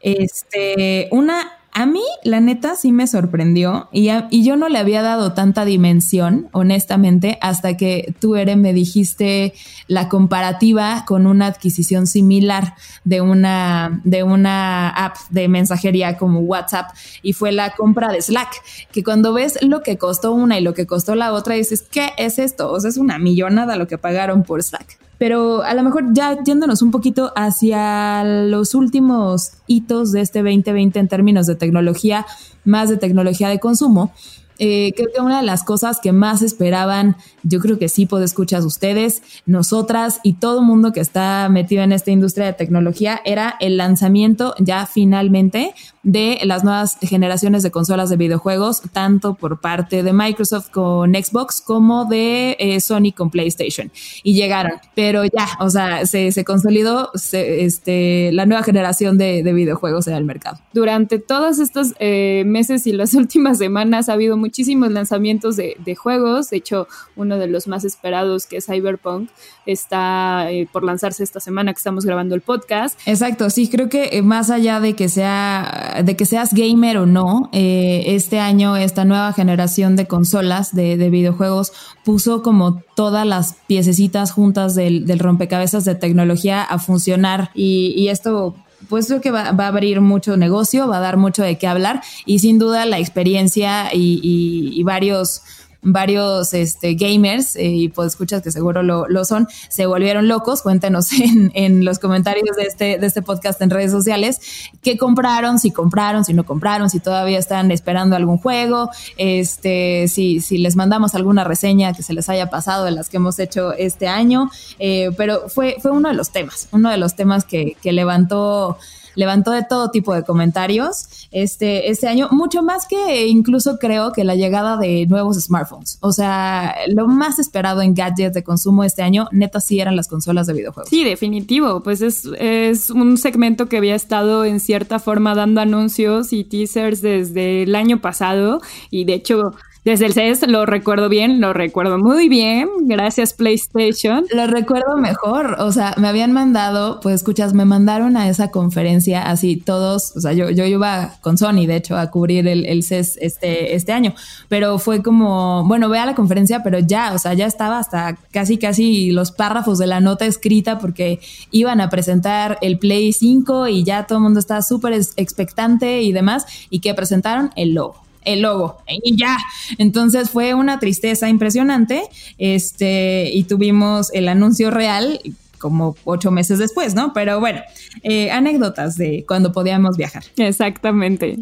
este, 0.00 1.08
una 1.12 1.52
a 1.78 1.84
mí, 1.84 2.00
la 2.24 2.40
neta, 2.40 2.74
sí 2.74 2.90
me 2.90 3.06
sorprendió 3.06 3.90
y, 3.92 4.08
yo 4.30 4.56
no 4.56 4.70
le 4.70 4.78
había 4.78 5.02
dado 5.02 5.34
tanta 5.34 5.66
dimensión, 5.66 6.48
honestamente, 6.52 7.36
hasta 7.42 7.76
que 7.76 8.14
tú, 8.18 8.34
Eren, 8.34 8.62
me 8.62 8.72
dijiste 8.72 9.52
la 9.86 10.08
comparativa 10.08 11.04
con 11.06 11.26
una 11.26 11.44
adquisición 11.48 12.06
similar 12.06 12.76
de 13.04 13.20
una, 13.20 14.00
de 14.04 14.22
una 14.22 14.88
app 14.88 15.16
de 15.28 15.48
mensajería 15.48 16.16
como 16.16 16.40
WhatsApp 16.40 16.96
y 17.20 17.34
fue 17.34 17.52
la 17.52 17.74
compra 17.74 18.10
de 18.10 18.22
Slack, 18.22 18.54
que 18.90 19.04
cuando 19.04 19.34
ves 19.34 19.58
lo 19.60 19.82
que 19.82 19.98
costó 19.98 20.32
una 20.32 20.58
y 20.58 20.62
lo 20.62 20.72
que 20.72 20.86
costó 20.86 21.14
la 21.14 21.34
otra, 21.34 21.56
dices, 21.56 21.82
¿qué 21.82 22.12
es 22.16 22.38
esto? 22.38 22.72
O 22.72 22.80
sea, 22.80 22.88
es 22.88 22.96
una 22.96 23.18
millonada 23.18 23.76
lo 23.76 23.86
que 23.86 23.98
pagaron 23.98 24.44
por 24.44 24.62
Slack. 24.62 24.98
Pero 25.18 25.62
a 25.62 25.74
lo 25.74 25.82
mejor 25.82 26.12
ya 26.12 26.42
yéndonos 26.42 26.82
un 26.82 26.90
poquito 26.90 27.32
hacia 27.36 28.22
los 28.24 28.74
últimos 28.74 29.52
hitos 29.66 30.12
de 30.12 30.20
este 30.20 30.42
2020 30.42 30.98
en 30.98 31.08
términos 31.08 31.46
de 31.46 31.54
tecnología, 31.54 32.26
más 32.64 32.90
de 32.90 32.98
tecnología 32.98 33.48
de 33.48 33.58
consumo, 33.58 34.12
eh, 34.58 34.92
creo 34.96 35.08
que 35.14 35.20
una 35.20 35.40
de 35.40 35.46
las 35.46 35.64
cosas 35.64 36.00
que 36.00 36.12
más 36.12 36.42
esperaban, 36.42 37.16
yo 37.42 37.60
creo 37.60 37.78
que 37.78 37.88
sí 37.88 38.06
puedo 38.06 38.24
escuchar 38.24 38.62
ustedes, 38.62 39.22
nosotras 39.46 40.20
y 40.22 40.34
todo 40.34 40.60
el 40.60 40.66
mundo 40.66 40.92
que 40.92 41.00
está 41.00 41.48
metido 41.48 41.82
en 41.82 41.92
esta 41.92 42.10
industria 42.10 42.46
de 42.46 42.52
tecnología, 42.52 43.20
era 43.24 43.56
el 43.60 43.76
lanzamiento 43.76 44.54
ya 44.58 44.86
finalmente 44.86 45.74
de 46.02 46.38
las 46.44 46.62
nuevas 46.62 46.98
generaciones 47.02 47.64
de 47.64 47.72
consolas 47.72 48.08
de 48.10 48.16
videojuegos, 48.16 48.80
tanto 48.92 49.34
por 49.34 49.60
parte 49.60 50.04
de 50.04 50.12
Microsoft 50.12 50.70
con 50.70 51.14
Xbox 51.14 51.60
como 51.60 52.04
de 52.04 52.56
eh, 52.60 52.80
Sony 52.80 53.12
con 53.14 53.30
PlayStation. 53.30 53.90
Y 54.22 54.34
llegaron, 54.34 54.74
pero 54.94 55.24
ya, 55.24 55.48
o 55.58 55.68
sea, 55.68 56.06
se, 56.06 56.44
consolidó 56.44 57.10
este, 57.32 58.30
la 58.32 58.46
nueva 58.46 58.62
generación 58.62 59.18
de, 59.18 59.42
videojuegos 59.56 60.06
en 60.06 60.14
el 60.14 60.24
mercado. 60.24 60.58
Durante 60.72 61.18
todos 61.18 61.58
estos 61.58 61.94
eh, 61.98 62.44
meses 62.46 62.86
y 62.86 62.92
las 62.92 63.14
últimas 63.26 63.58
semanas 63.58 64.08
ha 64.08 64.12
habido 64.12 64.36
muchísimos 64.46 64.92
lanzamientos 64.92 65.56
de, 65.56 65.96
juegos. 65.96 66.50
De 66.50 66.58
hecho, 66.58 66.86
uno 67.16 67.36
de 67.36 67.48
los 67.48 67.66
más 67.66 67.84
esperados, 67.84 68.46
que 68.46 68.58
es 68.58 68.66
Cyberpunk, 68.66 69.28
está 69.66 70.50
eh, 70.52 70.68
por 70.70 70.84
lanzarse 70.84 71.24
esta 71.24 71.40
semana 71.40 71.72
que 71.72 71.78
estamos 71.78 72.04
grabando 72.04 72.34
el 72.36 72.42
podcast. 72.42 72.98
Exacto, 73.06 73.50
sí, 73.50 73.68
creo 73.68 73.88
que 73.88 74.22
más 74.22 74.50
allá 74.50 74.78
de 74.78 74.94
que 74.94 75.08
sea 75.08 76.02
de 76.04 76.16
que 76.16 76.26
seas 76.26 76.54
gamer 76.54 76.98
o 76.98 77.06
no, 77.06 77.50
eh, 77.52 78.04
este 78.06 78.38
año 78.38 78.76
esta 78.76 79.04
nueva 79.04 79.32
generación 79.32 79.96
de 79.96 80.06
consolas 80.06 80.74
de, 80.74 80.96
videojuegos 81.10 81.72
puso 82.04 82.42
como 82.42 82.82
todas 82.94 83.26
las 83.26 83.56
piececitas 83.66 84.30
juntas 84.30 84.74
del, 84.74 85.18
rompecabezas 85.18 85.84
de 85.84 85.94
tecnología 85.94 86.62
a 86.62 86.78
funcionar 86.78 87.50
y, 87.54 88.08
esto 88.08 88.54
pues 88.88 89.06
creo 89.06 89.20
que 89.20 89.30
va, 89.30 89.48
a 89.48 89.66
abrir 89.66 90.00
mucho 90.00 90.36
negocio, 90.36 90.88
va 90.88 90.98
a 90.98 91.00
dar 91.00 91.16
mucho 91.16 91.42
de 91.42 91.58
qué 91.58 91.66
hablar 91.66 92.02
y 92.24 92.38
sin 92.38 92.58
duda 92.58 92.86
la 92.86 92.98
experiencia 92.98 93.90
y 93.92 94.82
varios 94.84 95.42
varios 95.86 96.52
este, 96.52 96.94
gamers 96.94 97.54
eh, 97.54 97.68
y 97.68 97.88
pues 97.88 98.08
escuchas 98.08 98.42
que 98.42 98.50
seguro 98.50 98.82
lo, 98.82 99.06
lo, 99.08 99.24
son, 99.24 99.46
se 99.68 99.86
volvieron 99.86 100.26
locos. 100.26 100.62
Cuéntenos 100.62 101.12
en, 101.20 101.52
en, 101.54 101.84
los 101.84 101.98
comentarios 101.98 102.56
de 102.56 102.64
este, 102.64 102.98
de 102.98 103.06
este 103.06 103.22
podcast 103.22 103.60
en 103.62 103.70
redes 103.70 103.92
sociales 103.92 104.40
qué 104.82 104.96
compraron, 104.96 105.58
si 105.58 105.70
compraron, 105.70 106.24
si 106.24 106.34
no 106.34 106.44
compraron, 106.44 106.90
si 106.90 106.98
todavía 106.98 107.38
están 107.38 107.70
esperando 107.70 108.16
algún 108.16 108.38
juego, 108.38 108.90
este, 109.16 110.08
si, 110.08 110.40
si 110.40 110.58
les 110.58 110.76
mandamos 110.76 111.14
alguna 111.14 111.44
reseña 111.44 111.92
que 111.92 112.02
se 112.02 112.12
les 112.12 112.28
haya 112.28 112.50
pasado 112.50 112.84
de 112.84 112.90
las 112.90 113.08
que 113.08 113.18
hemos 113.18 113.38
hecho 113.38 113.72
este 113.72 114.08
año. 114.08 114.50
Eh, 114.78 115.10
pero 115.16 115.48
fue, 115.48 115.76
fue 115.80 115.92
uno 115.92 116.08
de 116.08 116.14
los 116.14 116.30
temas, 116.30 116.68
uno 116.72 116.90
de 116.90 116.96
los 116.96 117.14
temas 117.14 117.44
que, 117.44 117.76
que 117.80 117.92
levantó 117.92 118.78
levantó 119.16 119.50
de 119.50 119.64
todo 119.64 119.90
tipo 119.90 120.14
de 120.14 120.22
comentarios 120.22 121.26
este, 121.32 121.90
este 121.90 122.06
año, 122.06 122.28
mucho 122.30 122.62
más 122.62 122.86
que 122.86 123.26
incluso 123.26 123.78
creo 123.78 124.12
que 124.12 124.24
la 124.24 124.34
llegada 124.34 124.76
de 124.76 125.06
nuevos 125.06 125.36
smartphones. 125.36 125.98
O 126.00 126.12
sea, 126.12 126.74
lo 126.88 127.08
más 127.08 127.38
esperado 127.38 127.82
en 127.82 127.94
gadgets 127.94 128.34
de 128.34 128.44
consumo 128.44 128.84
este 128.84 129.02
año, 129.02 129.28
neta, 129.32 129.60
sí 129.60 129.80
eran 129.80 129.96
las 129.96 130.08
consolas 130.08 130.46
de 130.46 130.52
videojuegos. 130.52 130.88
Sí, 130.88 131.02
definitivo. 131.04 131.82
Pues 131.82 132.00
es, 132.00 132.28
es 132.38 132.90
un 132.90 133.16
segmento 133.18 133.66
que 133.66 133.78
había 133.78 133.94
estado 133.94 134.44
en 134.44 134.60
cierta 134.60 134.98
forma 134.98 135.34
dando 135.34 135.60
anuncios 135.60 136.32
y 136.32 136.44
teasers 136.44 137.02
desde 137.02 137.64
el 137.64 137.74
año 137.74 138.00
pasado 138.00 138.60
y 138.90 139.04
de 139.04 139.14
hecho 139.14 139.54
desde 139.86 140.06
el 140.06 140.14
CES 140.14 140.48
lo 140.48 140.66
recuerdo 140.66 141.08
bien, 141.08 141.40
lo 141.40 141.52
recuerdo 141.52 141.96
muy 141.96 142.28
bien. 142.28 142.68
Gracias 142.86 143.32
PlayStation. 143.32 144.26
Lo 144.34 144.48
recuerdo 144.48 144.96
mejor. 144.96 145.58
O 145.60 145.70
sea, 145.70 145.94
me 145.96 146.08
habían 146.08 146.32
mandado, 146.32 146.98
pues 146.98 147.14
escuchas, 147.14 147.54
me 147.54 147.64
mandaron 147.64 148.16
a 148.16 148.28
esa 148.28 148.50
conferencia 148.50 149.22
así 149.22 149.56
todos. 149.56 150.12
O 150.16 150.20
sea, 150.20 150.32
yo, 150.32 150.50
yo 150.50 150.64
iba 150.64 151.12
con 151.20 151.38
Sony, 151.38 151.66
de 151.68 151.76
hecho, 151.76 151.96
a 151.96 152.10
cubrir 152.10 152.48
el, 152.48 152.66
el 152.66 152.82
CES 152.82 153.16
este, 153.22 153.76
este 153.76 153.92
año. 153.92 154.12
Pero 154.48 154.80
fue 154.80 155.04
como, 155.04 155.62
bueno, 155.68 155.88
ve 155.88 156.00
a 156.00 156.06
la 156.06 156.16
conferencia, 156.16 156.64
pero 156.64 156.80
ya, 156.80 157.12
o 157.14 157.18
sea, 157.18 157.34
ya 157.34 157.46
estaba 157.46 157.78
hasta 157.78 158.18
casi, 158.32 158.58
casi 158.58 159.12
los 159.12 159.30
párrafos 159.30 159.78
de 159.78 159.86
la 159.86 160.00
nota 160.00 160.26
escrita 160.26 160.80
porque 160.80 161.20
iban 161.52 161.80
a 161.80 161.90
presentar 161.90 162.58
el 162.60 162.80
Play 162.80 163.12
5 163.12 163.68
y 163.68 163.84
ya 163.84 164.04
todo 164.04 164.18
el 164.18 164.24
mundo 164.24 164.40
estaba 164.40 164.62
súper 164.62 164.94
expectante 164.94 166.02
y 166.02 166.10
demás. 166.10 166.44
Y 166.70 166.80
que 166.80 166.92
presentaron 166.92 167.52
el 167.54 167.74
logo 167.74 168.05
el 168.26 168.42
logo 168.42 168.78
y 169.02 169.16
ya. 169.16 169.38
Entonces 169.78 170.28
fue 170.30 170.52
una 170.54 170.78
tristeza 170.78 171.28
impresionante. 171.28 172.02
Este, 172.36 173.30
y 173.32 173.44
tuvimos 173.44 174.12
el 174.12 174.28
anuncio 174.28 174.70
real 174.70 175.20
como 175.58 175.96
ocho 176.04 176.30
meses 176.30 176.58
después, 176.58 176.94
¿no? 176.94 177.12
Pero 177.14 177.40
bueno, 177.40 177.60
eh, 178.02 178.30
anécdotas 178.30 178.96
de 178.96 179.24
cuando 179.26 179.52
podíamos 179.52 179.96
viajar. 179.96 180.24
Exactamente. 180.36 181.38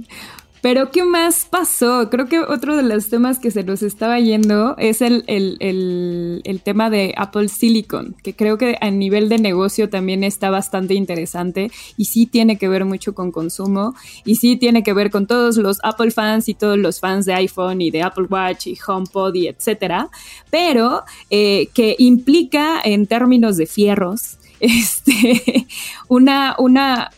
Pero 0.64 0.90
¿qué 0.90 1.04
más 1.04 1.44
pasó? 1.44 2.09
Creo 2.09 2.25
que 2.25 2.38
otro 2.38 2.75
de 2.75 2.83
los 2.83 3.11
temas 3.11 3.38
que 3.38 3.50
se 3.50 3.64
nos 3.64 3.83
estaba 3.83 4.18
yendo 4.18 4.75
es 4.78 5.02
el, 5.02 5.23
el, 5.26 6.61
tema 6.64 6.88
de 6.88 7.12
Apple 7.18 7.49
Silicon, 7.50 8.16
que 8.23 8.35
creo 8.35 8.56
que 8.56 8.78
a 8.80 8.90
nivel 8.90 9.28
de 9.28 9.37
negocio 9.37 9.90
también 9.90 10.25
está 10.25 10.49
bastante 10.49 10.94
interesante 10.94 11.71
y 11.99 12.06
sí 12.06 12.25
tiene 12.25 12.56
que 12.56 12.68
ver 12.68 12.87
mucho 12.87 13.14
con 13.14 13.30
consumo 13.30 13.94
y 14.25 14.37
sí 14.37 14.56
tiene 14.56 14.83
que 14.83 14.94
ver 14.94 15.11
con 15.11 15.26
todos 15.26 15.59
los 15.59 15.80
Apple 15.83 16.11
fans 16.12 16.49
y 16.49 16.54
todos 16.54 16.78
los 16.78 16.99
fans 16.99 17.26
de 17.26 17.35
iPhone 17.35 17.83
y 17.83 17.90
de 17.90 18.00
Apple 18.00 18.28
Watch 18.30 18.66
y 18.66 18.78
HomePod 18.87 19.35
y 19.35 19.49
etcétera, 19.49 20.09
pero 20.49 21.02
eh, 21.28 21.68
que 21.75 21.94
implica 21.99 22.80
en 22.83 23.06
términos 23.06 23.59
de 23.59 23.66
fierros 23.66 24.38
este, 24.61 25.66
una, 26.09 26.56
una, 26.59 27.11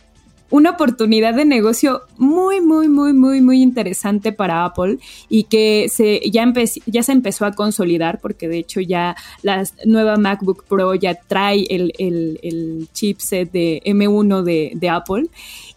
una 0.49 0.71
oportunidad 0.71 1.33
de 1.33 1.45
negocio 1.45 2.03
muy, 2.17 2.61
muy, 2.61 2.87
muy, 2.87 3.13
muy, 3.13 3.41
muy 3.41 3.61
interesante 3.61 4.31
para 4.31 4.65
Apple 4.65 4.97
y 5.29 5.43
que 5.43 5.87
se, 5.89 6.21
ya, 6.29 6.45
ya 6.85 7.03
se 7.03 7.11
empezó 7.11 7.45
a 7.45 7.51
consolidar 7.51 8.19
porque 8.21 8.47
de 8.47 8.59
hecho 8.59 8.79
ya 8.79 9.15
la 9.41 9.63
nueva 9.85 10.17
MacBook 10.17 10.65
Pro 10.65 10.95
ya 10.95 11.15
trae 11.15 11.65
el, 11.69 11.93
el, 11.97 12.87
chipset 12.93 13.51
de 13.51 13.81
M1 13.85 14.43
de, 14.43 14.71
de 14.75 14.89
Apple. 14.89 15.27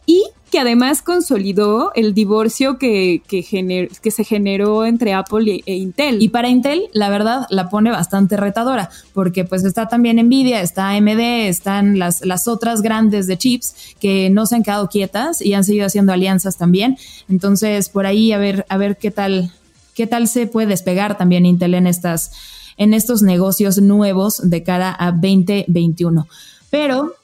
Y 0.07 0.25
que 0.51 0.59
además 0.59 1.03
consolidó 1.03 1.93
el 1.95 2.13
divorcio 2.13 2.77
que, 2.77 3.23
que, 3.27 4.11
se 4.11 4.25
generó 4.25 4.85
entre 4.85 5.15
Apple 5.15 5.63
e, 5.65 5.75
Intel. 5.75 6.21
Y 6.21 6.29
para 6.29 6.49
Intel, 6.49 6.89
la 6.93 7.09
verdad, 7.09 7.47
la 7.51 7.69
pone 7.69 7.91
bastante 7.91 8.37
retadora, 8.37 8.91
porque 9.15 9.45
pues 9.45 9.65
está 9.65 9.89
también 9.89 10.17
Nvidia, 10.17 10.61
está 10.61 10.91
AMD, 10.91 11.21
están 11.49 11.99
las, 11.99 12.25
las 12.25 12.49
otras 12.49 12.83
grandes 12.83 13.27
de 13.27 13.39
chips 13.39 13.75
que 14.01 14.29
no 14.31 14.47
se 14.47 14.57
han 14.57 14.63
quedado 14.65 14.89
quietas 14.89 15.41
y 15.41 15.55
han 15.55 15.65
seguido 15.65 15.87
haciendo 15.87 16.13
alianzas 16.13 16.57
también. 16.57 16.99
Entonces, 17.29 17.89
por 17.89 18.07
ahí 18.07 18.33
a 18.33 18.39
ver, 18.39 18.67
a 18.69 18.77
ver 18.77 18.97
qué 18.97 19.13
tal, 19.13 19.53
qué 19.95 20.07
tal 20.07 20.27
se 20.27 20.49
puede 20.49 20.67
despegar 20.67 21.17
también 21.17 21.47
Intel 21.47 21.75
en 21.75 21.87
estas, 21.87 22.33
en 22.77 22.93
estos 22.93 23.23
negocios 23.23 23.79
nuevos 23.79 24.51
de 24.51 24.65
cara 24.65 24.97
a 24.99 25.13
2021. 25.13 26.27
Pero 26.71 27.15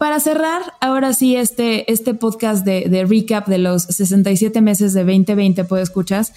para 0.00 0.18
cerrar, 0.18 0.62
ahora 0.80 1.12
sí, 1.12 1.36
este, 1.36 1.92
este 1.92 2.14
podcast 2.14 2.64
de, 2.64 3.04
recap 3.06 3.46
de 3.46 3.58
los 3.58 3.82
67 3.82 4.62
meses 4.62 4.94
de 4.94 5.04
2020, 5.04 5.64
pues 5.64 5.82
escuchas, 5.82 6.32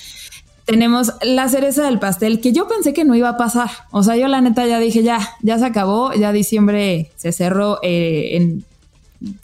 tenemos 0.65 1.13
la 1.22 1.48
cereza 1.48 1.86
del 1.86 1.98
pastel 1.98 2.41
que 2.41 2.51
yo 2.51 2.67
pensé 2.67 2.93
que 2.93 3.05
no 3.05 3.15
iba 3.15 3.29
a 3.29 3.38
pasar. 3.38 3.70
O 3.91 4.03
sea, 4.03 4.17
yo 4.17 4.27
la 4.27 4.41
neta 4.41 4.67
ya 4.67 4.79
dije, 4.79 5.01
ya, 5.01 5.29
ya 5.43 5.58
se 5.60 5.65
acabó, 5.65 6.13
ya 6.13 6.34
diciembre 6.34 7.10
se 7.15 7.32
cerró 7.32 7.79
eh, 7.84 8.36
en 8.36 8.65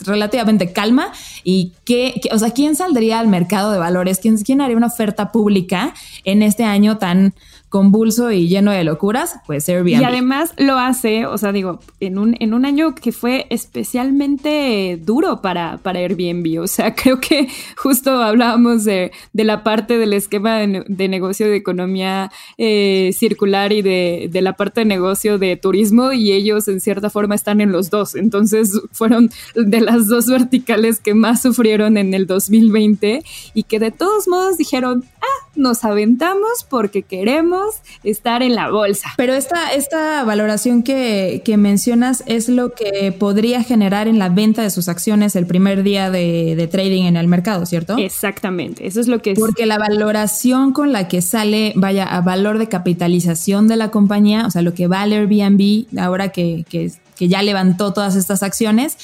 relativamente 0.01 0.73
calma 0.73 1.13
y 1.45 1.71
que, 1.85 2.19
o 2.33 2.39
sea, 2.39 2.51
¿quién 2.51 2.75
saldría 2.75 3.21
al 3.21 3.29
mercado 3.29 3.71
de 3.71 3.79
valores? 3.79 4.19
¿Quién, 4.19 4.37
¿Quién 4.39 4.59
haría 4.59 4.75
una 4.75 4.87
oferta 4.87 5.31
pública 5.31 5.93
en 6.25 6.43
este 6.43 6.65
año 6.65 6.97
tan 6.97 7.33
convulso 7.69 8.31
y 8.31 8.47
lleno 8.47 8.71
de 8.71 8.83
locuras, 8.83 9.35
pues 9.45 9.69
Airbnb. 9.69 10.01
Y 10.01 10.03
además 10.03 10.53
lo 10.57 10.77
hace, 10.77 11.27
o 11.27 11.37
sea, 11.37 11.51
digo, 11.51 11.79
en 11.99 12.17
un, 12.17 12.35
en 12.39 12.53
un 12.53 12.65
año 12.65 12.95
que 12.95 13.11
fue 13.11 13.45
especialmente 13.51 14.99
duro 15.03 15.41
para, 15.41 15.77
para 15.77 15.99
Airbnb. 15.99 16.61
O 16.61 16.67
sea, 16.67 16.95
creo 16.95 17.19
que 17.19 17.47
justo 17.77 18.21
hablábamos 18.21 18.83
de, 18.83 19.11
de 19.33 19.43
la 19.43 19.63
parte 19.63 19.97
del 19.97 20.13
esquema 20.13 20.57
de, 20.57 21.07
negocio 21.09 21.47
de 21.47 21.55
economía 21.55 22.31
eh, 22.57 23.11
circular 23.13 23.71
y 23.71 23.81
de, 23.81 24.29
de 24.31 24.41
la 24.41 24.53
parte 24.53 24.81
de 24.81 24.85
negocio 24.85 25.37
de 25.37 25.55
turismo 25.55 26.11
y 26.11 26.31
ellos 26.31 26.67
en 26.67 26.81
cierta 26.81 27.09
forma 27.09 27.35
están 27.35 27.61
en 27.61 27.71
los 27.71 27.89
dos. 27.89 28.15
Entonces 28.15 28.81
fueron 28.91 29.29
de 29.55 29.81
las 29.81 30.07
dos 30.07 30.25
verticales 30.25 30.99
que 30.99 31.13
más 31.13 31.41
sufrieron 31.41 31.97
en 31.97 32.13
el 32.13 32.25
2020 32.25 33.23
y 33.53 33.63
que 33.63 33.79
de 33.79 33.91
todos 33.91 34.27
modos 34.27 34.57
dijeron, 34.57 35.03
ah, 35.21 35.47
nos 35.55 35.83
aventamos 35.83 36.65
porque 36.69 37.03
queremos 37.03 37.58
estar 38.03 38.41
en 38.43 38.55
la 38.55 38.69
bolsa. 38.69 39.09
Pero 39.17 39.33
esta, 39.33 39.73
esta 39.73 40.23
valoración 40.23 40.83
que, 40.83 41.43
mencionas 41.57 42.23
es 42.25 42.47
lo 42.47 42.73
que 42.73 43.11
podría 43.11 43.63
generar 43.63 44.07
en 44.07 44.19
la 44.19 44.29
venta 44.29 44.61
de 44.61 44.69
sus 44.69 44.87
acciones 44.87 45.35
el 45.35 45.45
primer 45.45 45.83
día 45.83 46.09
de, 46.09 46.69
trading 46.71 47.05
en 47.05 47.17
el 47.17 47.27
mercado, 47.27 47.65
¿cierto? 47.65 47.97
Exactamente, 47.97 48.87
eso 48.87 48.99
es 48.99 49.07
lo 49.07 49.21
que 49.21 49.31
es. 49.31 49.39
Porque 49.39 49.65
la 49.65 49.77
valoración 49.77 50.73
con 50.73 50.91
la 50.91 51.07
que 51.07 51.21
sale, 51.21 51.73
vaya, 51.75 52.05
a 52.05 52.21
valor 52.21 52.59
de 52.59 52.67
capitalización 52.67 53.67
de 53.67 53.75
la 53.75 53.89
compañía, 53.91 54.45
o 54.45 54.51
sea, 54.51 54.61
lo 54.61 54.73
que 54.73 54.87
vale 54.87 55.17
Airbnb 55.17 55.85
ahora 55.99 56.29
que, 56.29 56.65
que, 56.69 56.91
que 57.15 57.27
ya 57.27 57.41
levantó 57.41 57.93
todas 57.93 58.15
estas 58.15 58.43
acciones, 58.43 58.97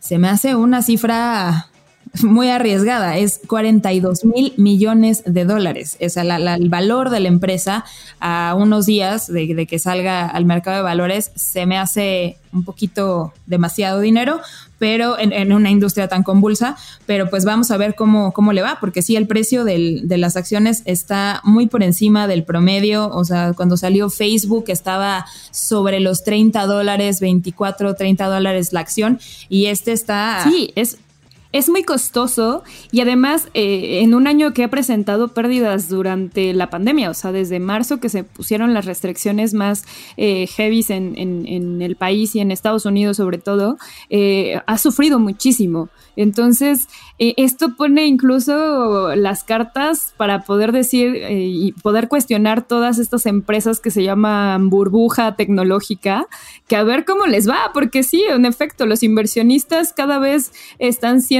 se 0.00 0.18
me 0.18 0.28
hace 0.28 0.56
una 0.56 0.82
cifra 0.82 1.69
muy 2.22 2.48
arriesgada, 2.50 3.16
es 3.18 3.40
42 3.46 4.24
mil 4.24 4.52
millones 4.56 5.22
de 5.24 5.44
dólares. 5.44 5.96
Es 6.00 6.16
el 6.16 6.68
valor 6.68 7.10
de 7.10 7.20
la 7.20 7.28
empresa 7.28 7.84
a 8.18 8.54
unos 8.58 8.86
días 8.86 9.26
de, 9.28 9.66
que 9.66 9.78
salga 9.78 10.26
al 10.26 10.44
mercado 10.44 10.78
de 10.78 10.82
valores 10.82 11.30
se 11.34 11.66
me 11.66 11.78
hace 11.78 12.36
un 12.52 12.64
poquito 12.64 13.32
demasiado 13.46 14.00
dinero, 14.00 14.40
pero 14.78 15.16
en, 15.20 15.52
una 15.52 15.70
industria 15.70 16.08
tan 16.08 16.24
convulsa, 16.24 16.76
pero 17.06 17.30
pues 17.30 17.44
vamos 17.44 17.70
a 17.70 17.76
ver 17.76 17.94
cómo, 17.94 18.32
cómo 18.32 18.52
le 18.52 18.62
va, 18.62 18.78
porque 18.80 19.02
sí, 19.02 19.14
el 19.14 19.28
precio 19.28 19.62
de 19.64 20.16
las 20.16 20.36
acciones 20.36 20.82
está 20.84 21.40
muy 21.44 21.68
por 21.68 21.84
encima 21.84 22.26
del 22.26 22.42
promedio, 22.42 23.08
o 23.08 23.24
sea, 23.24 23.52
cuando 23.52 23.76
salió 23.76 24.10
Facebook 24.10 24.64
estaba 24.68 25.26
sobre 25.52 26.00
los 26.00 26.24
30 26.24 26.66
dólares, 26.66 27.20
24, 27.20 27.94
30 27.94 28.26
dólares 28.26 28.72
la 28.72 28.80
acción, 28.80 29.20
y 29.48 29.66
este 29.66 29.92
está... 29.92 30.42
Sí, 30.42 30.72
es 30.74 30.98
es 31.52 31.68
muy 31.68 31.82
costoso 31.82 32.62
y 32.92 33.00
además 33.00 33.48
eh, 33.54 34.00
en 34.02 34.14
un 34.14 34.26
año 34.26 34.52
que 34.52 34.64
ha 34.64 34.68
presentado 34.68 35.28
pérdidas 35.28 35.88
durante 35.88 36.52
la 36.54 36.70
pandemia, 36.70 37.10
o 37.10 37.14
sea, 37.14 37.32
desde 37.32 37.58
marzo 37.58 37.98
que 37.98 38.08
se 38.08 38.24
pusieron 38.24 38.72
las 38.74 38.84
restricciones 38.84 39.52
más 39.54 39.84
eh, 40.16 40.46
heavies 40.46 40.90
en, 40.90 41.16
en, 41.16 41.82
el 41.82 41.96
país 41.96 42.34
y 42.36 42.40
en 42.40 42.50
Estados 42.50 42.86
Unidos 42.86 43.16
sobre 43.16 43.38
todo, 43.38 43.78
eh, 44.10 44.60
ha 44.66 44.78
sufrido 44.78 45.18
muchísimo. 45.18 45.88
Entonces, 46.16 46.88
eh, 47.18 47.34
esto 47.36 47.76
pone 47.76 48.06
incluso 48.06 49.14
las 49.14 49.44
cartas 49.44 50.12
para 50.16 50.42
poder 50.42 50.72
decir 50.72 51.16
eh, 51.16 51.46
y 51.46 51.72
poder 51.72 52.08
cuestionar 52.08 52.62
todas 52.62 52.98
estas 52.98 53.26
empresas 53.26 53.80
que 53.80 53.90
se 53.90 54.02
llaman 54.02 54.70
burbuja 54.70 55.36
tecnológica, 55.36 56.26
que 56.66 56.76
a 56.76 56.82
ver 56.82 57.04
cómo 57.04 57.26
les 57.26 57.48
va, 57.48 57.70
porque 57.72 58.02
sí, 58.02 58.24
en 58.28 58.44
efecto, 58.44 58.86
los 58.86 59.02
inversionistas 59.02 59.92
cada 59.92 60.18
vez 60.18 60.52
están 60.78 61.22
siendo 61.22 61.39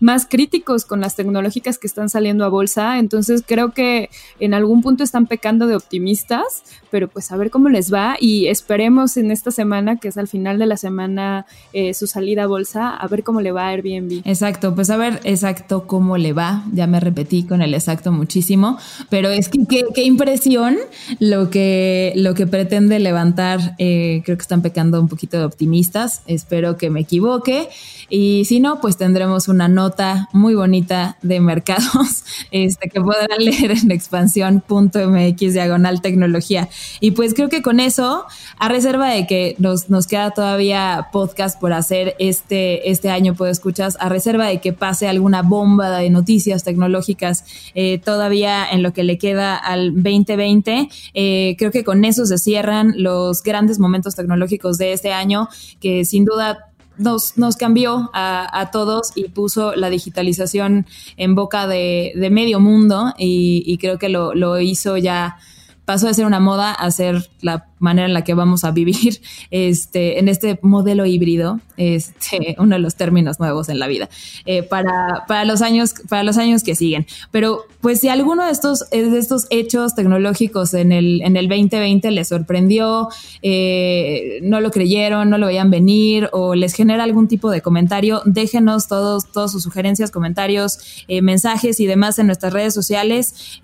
más 0.00 0.26
críticos 0.26 0.84
con 0.84 1.00
las 1.00 1.16
tecnológicas 1.16 1.78
que 1.78 1.86
están 1.86 2.08
saliendo 2.08 2.44
a 2.44 2.48
bolsa, 2.48 2.98
entonces 2.98 3.42
creo 3.46 3.72
que 3.72 4.10
en 4.40 4.54
algún 4.54 4.82
punto 4.82 5.04
están 5.04 5.26
pecando 5.26 5.66
de 5.66 5.76
optimistas, 5.76 6.64
pero 6.90 7.08
pues 7.08 7.30
a 7.32 7.36
ver 7.36 7.50
cómo 7.50 7.68
les 7.68 7.92
va 7.92 8.16
y 8.20 8.46
esperemos 8.46 9.16
en 9.16 9.30
esta 9.30 9.50
semana, 9.50 9.96
que 9.96 10.08
es 10.08 10.18
al 10.18 10.28
final 10.28 10.58
de 10.58 10.66
la 10.66 10.76
semana 10.76 11.46
eh, 11.72 11.94
su 11.94 12.06
salida 12.06 12.44
a 12.44 12.46
bolsa, 12.46 12.90
a 12.90 13.06
ver 13.08 13.22
cómo 13.22 13.40
le 13.40 13.52
va 13.52 13.66
a 13.66 13.68
Airbnb. 13.68 14.22
Exacto, 14.24 14.74
pues 14.74 14.90
a 14.90 14.96
ver 14.96 15.20
exacto 15.24 15.86
cómo 15.86 16.16
le 16.16 16.32
va, 16.32 16.64
ya 16.72 16.86
me 16.86 17.00
repetí 17.00 17.44
con 17.44 17.62
el 17.62 17.74
exacto 17.74 18.12
muchísimo, 18.12 18.78
pero 19.08 19.30
es 19.30 19.48
que 19.48 19.64
qué, 19.66 20.02
impresión 20.04 20.76
lo 21.18 21.50
que, 21.50 22.12
lo 22.16 22.34
que 22.34 22.46
pretende 22.46 22.98
levantar, 22.98 23.74
eh, 23.78 24.22
creo 24.24 24.36
que 24.36 24.42
están 24.42 24.62
pecando 24.62 25.00
un 25.00 25.08
poquito 25.08 25.38
de 25.38 25.44
optimistas, 25.44 26.22
espero 26.26 26.76
que 26.76 26.90
me 26.90 27.00
equivoque. 27.00 27.68
Y 28.08 28.44
si 28.44 28.60
no, 28.60 28.80
pues 28.80 28.91
pues 28.92 28.98
tendremos 28.98 29.48
una 29.48 29.68
nota 29.68 30.28
muy 30.34 30.54
bonita 30.54 31.16
de 31.22 31.40
mercados 31.40 32.24
este, 32.50 32.90
que 32.90 33.00
podrán 33.00 33.38
leer 33.38 33.70
en 33.70 33.90
expansión.mx 33.90 35.54
diagonal 35.54 36.02
tecnología. 36.02 36.68
Y 37.00 37.12
pues 37.12 37.32
creo 37.32 37.48
que 37.48 37.62
con 37.62 37.80
eso, 37.80 38.26
a 38.58 38.68
reserva 38.68 39.08
de 39.08 39.26
que 39.26 39.56
nos, 39.58 39.88
nos 39.88 40.06
queda 40.06 40.32
todavía 40.32 41.08
podcast 41.10 41.58
por 41.58 41.72
hacer 41.72 42.16
este, 42.18 42.90
este 42.90 43.08
año, 43.08 43.34
puedo 43.34 43.50
escuchas, 43.50 43.96
a 43.98 44.10
reserva 44.10 44.46
de 44.46 44.60
que 44.60 44.74
pase 44.74 45.08
alguna 45.08 45.40
bomba 45.40 45.96
de 45.96 46.10
noticias 46.10 46.62
tecnológicas 46.62 47.46
eh, 47.74 47.96
todavía 47.96 48.66
en 48.70 48.82
lo 48.82 48.92
que 48.92 49.04
le 49.04 49.16
queda 49.16 49.56
al 49.56 49.94
2020, 49.94 50.90
eh, 51.14 51.56
creo 51.56 51.70
que 51.70 51.82
con 51.82 52.04
eso 52.04 52.26
se 52.26 52.36
cierran 52.36 52.92
los 52.98 53.42
grandes 53.42 53.78
momentos 53.78 54.16
tecnológicos 54.16 54.76
de 54.76 54.92
este 54.92 55.14
año, 55.14 55.48
que 55.80 56.04
sin 56.04 56.26
duda 56.26 56.71
nos, 56.98 57.38
nos 57.38 57.56
cambió 57.56 58.10
a, 58.12 58.70
todos 58.72 59.12
y 59.14 59.28
puso 59.28 59.74
la 59.74 59.90
digitalización 59.90 60.86
en 61.16 61.34
boca 61.34 61.66
de, 61.66 62.12
medio 62.30 62.60
mundo 62.60 63.14
y, 63.18 63.78
creo 63.78 63.98
que 63.98 64.08
lo, 64.08 64.34
lo 64.34 64.60
hizo 64.60 64.96
ya 64.96 65.36
pasó 65.84 66.06
de 66.06 66.14
ser 66.14 66.26
una 66.26 66.40
moda 66.40 66.72
a 66.72 66.90
ser 66.90 67.30
la 67.40 67.71
manera 67.82 68.06
en 68.06 68.14
la 68.14 68.24
que 68.24 68.34
vamos 68.34 68.64
a 68.64 68.70
vivir 68.70 69.20
este, 69.50 70.18
en 70.18 70.28
este 70.28 70.58
modelo 70.62 71.06
híbrido, 71.06 71.60
este, 71.76 72.56
uno 72.58 72.76
de 72.76 72.80
los 72.80 72.94
términos 72.94 73.40
nuevos 73.40 73.68
en 73.68 73.78
la 73.78 73.86
vida, 73.86 74.08
eh, 74.46 74.62
para, 74.62 75.24
para, 75.26 75.44
los 75.44 75.62
años, 75.62 75.94
para 76.08 76.22
los 76.22 76.38
años 76.38 76.62
que 76.62 76.74
siguen. 76.74 77.06
Pero 77.30 77.62
pues 77.80 78.00
si 78.00 78.08
alguno 78.08 78.44
de 78.44 78.52
estos, 78.52 78.88
de 78.90 79.18
estos 79.18 79.46
hechos 79.50 79.94
tecnológicos 79.94 80.72
en 80.74 80.92
el, 80.92 81.20
en 81.22 81.36
el 81.36 81.48
2020 81.48 82.10
les 82.12 82.28
sorprendió, 82.28 83.08
eh, 83.42 84.38
no 84.42 84.60
lo 84.60 84.70
creyeron, 84.70 85.30
no 85.30 85.38
lo 85.38 85.46
veían 85.48 85.70
venir 85.70 86.28
o 86.32 86.54
les 86.54 86.74
genera 86.74 87.02
algún 87.02 87.26
tipo 87.26 87.50
de 87.50 87.60
comentario, 87.60 88.22
déjenos 88.24 88.86
todos, 88.86 89.26
todas 89.32 89.50
sus 89.50 89.64
sugerencias, 89.64 90.10
comentarios, 90.12 91.04
eh, 91.08 91.22
mensajes 91.22 91.80
y 91.80 91.86
demás 91.86 92.18
en 92.20 92.26
nuestras 92.26 92.52
redes 92.52 92.74
sociales. 92.74 93.58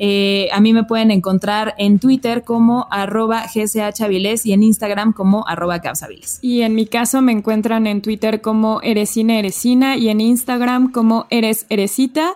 a 0.53 0.61
mí 0.61 0.73
me 0.73 0.85
pueden 0.85 1.11
encontrar 1.11 1.75
en 1.79 1.99
Twitter 1.99 2.43
como 2.43 2.89
arroba 2.91 3.45
gsh 3.55 4.08
y 4.11 4.53
en 4.53 4.63
Instagram 4.63 5.13
como 5.13 5.47
arroba 5.47 5.81
capsabiles. 5.81 6.39
Y 6.43 6.63
en 6.63 6.75
mi 6.75 6.87
caso 6.87 7.23
me 7.23 7.33
encuentran 7.33 7.87
en 7.87 8.03
Twitter 8.03 8.41
como 8.41 8.81
Eresina 8.83 9.39
Eresina 9.39 9.97
y 9.97 10.09
en 10.09 10.21
Instagram 10.21 10.93
como 10.93 11.27
Eres 11.31 11.67
Eresita. 11.69 12.35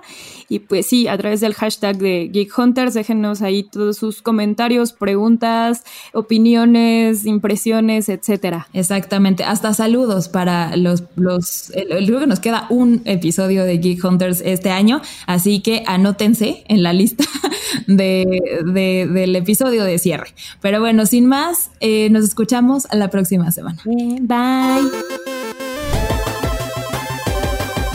Y 0.48 0.58
pues 0.58 0.86
sí, 0.86 1.08
a 1.08 1.16
través 1.16 1.40
del 1.40 1.54
hashtag 1.54 1.96
de 1.96 2.28
Geek 2.30 2.58
Hunters, 2.58 2.92
déjenos 2.92 3.40
ahí 3.40 3.62
todos 3.62 3.96
sus 3.96 4.20
comentarios, 4.20 4.92
preguntas, 4.92 5.84
opiniones, 6.12 7.24
impresiones, 7.24 8.10
etcétera. 8.10 8.68
Exactamente, 8.74 9.44
hasta 9.44 9.72
saludos 9.72 10.28
para 10.28 10.76
los, 10.76 11.04
los, 11.16 11.72
luego 12.02 12.20
que 12.20 12.26
nos 12.26 12.40
queda 12.40 12.66
un 12.68 13.00
episodio 13.06 13.64
de 13.64 13.78
Geek 13.78 14.04
Hunters 14.04 14.42
este 14.44 14.70
año, 14.70 15.00
así 15.26 15.60
que 15.60 15.84
anótense 15.86 16.64
en 16.68 16.82
la 16.82 16.92
lista 16.92 17.24
de, 17.86 18.24
del 18.64 19.36
episodio 19.36 19.84
de 19.84 19.98
cierre. 19.98 20.34
Pero 20.60 20.80
bueno, 20.80 21.06
sin 21.06 21.26
más, 21.62 21.70
eh, 21.80 22.08
nos 22.10 22.24
escuchamos 22.24 22.86
la 22.92 23.08
próxima 23.08 23.50
semana. 23.50 23.78
Bye. 23.84 24.90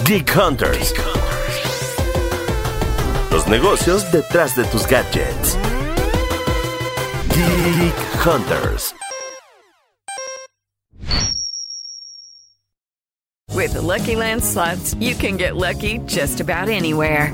Geek 0.05 0.35
Hunters. 0.35 0.93
Los 3.31 3.47
negocios 3.47 4.09
detrás 4.11 4.55
de 4.55 4.63
tus 4.65 4.87
gadgets. 4.87 5.57
Geek 7.29 8.25
Hunters. 8.25 8.93
With 13.53 13.73
the 13.73 13.81
Lucky 13.81 14.15
Land 14.15 14.43
slots, 14.43 14.93
you 14.99 15.15
can 15.15 15.35
get 15.35 15.55
lucky 15.55 15.97
just 16.05 16.39
about 16.39 16.69
anywhere. 16.69 17.33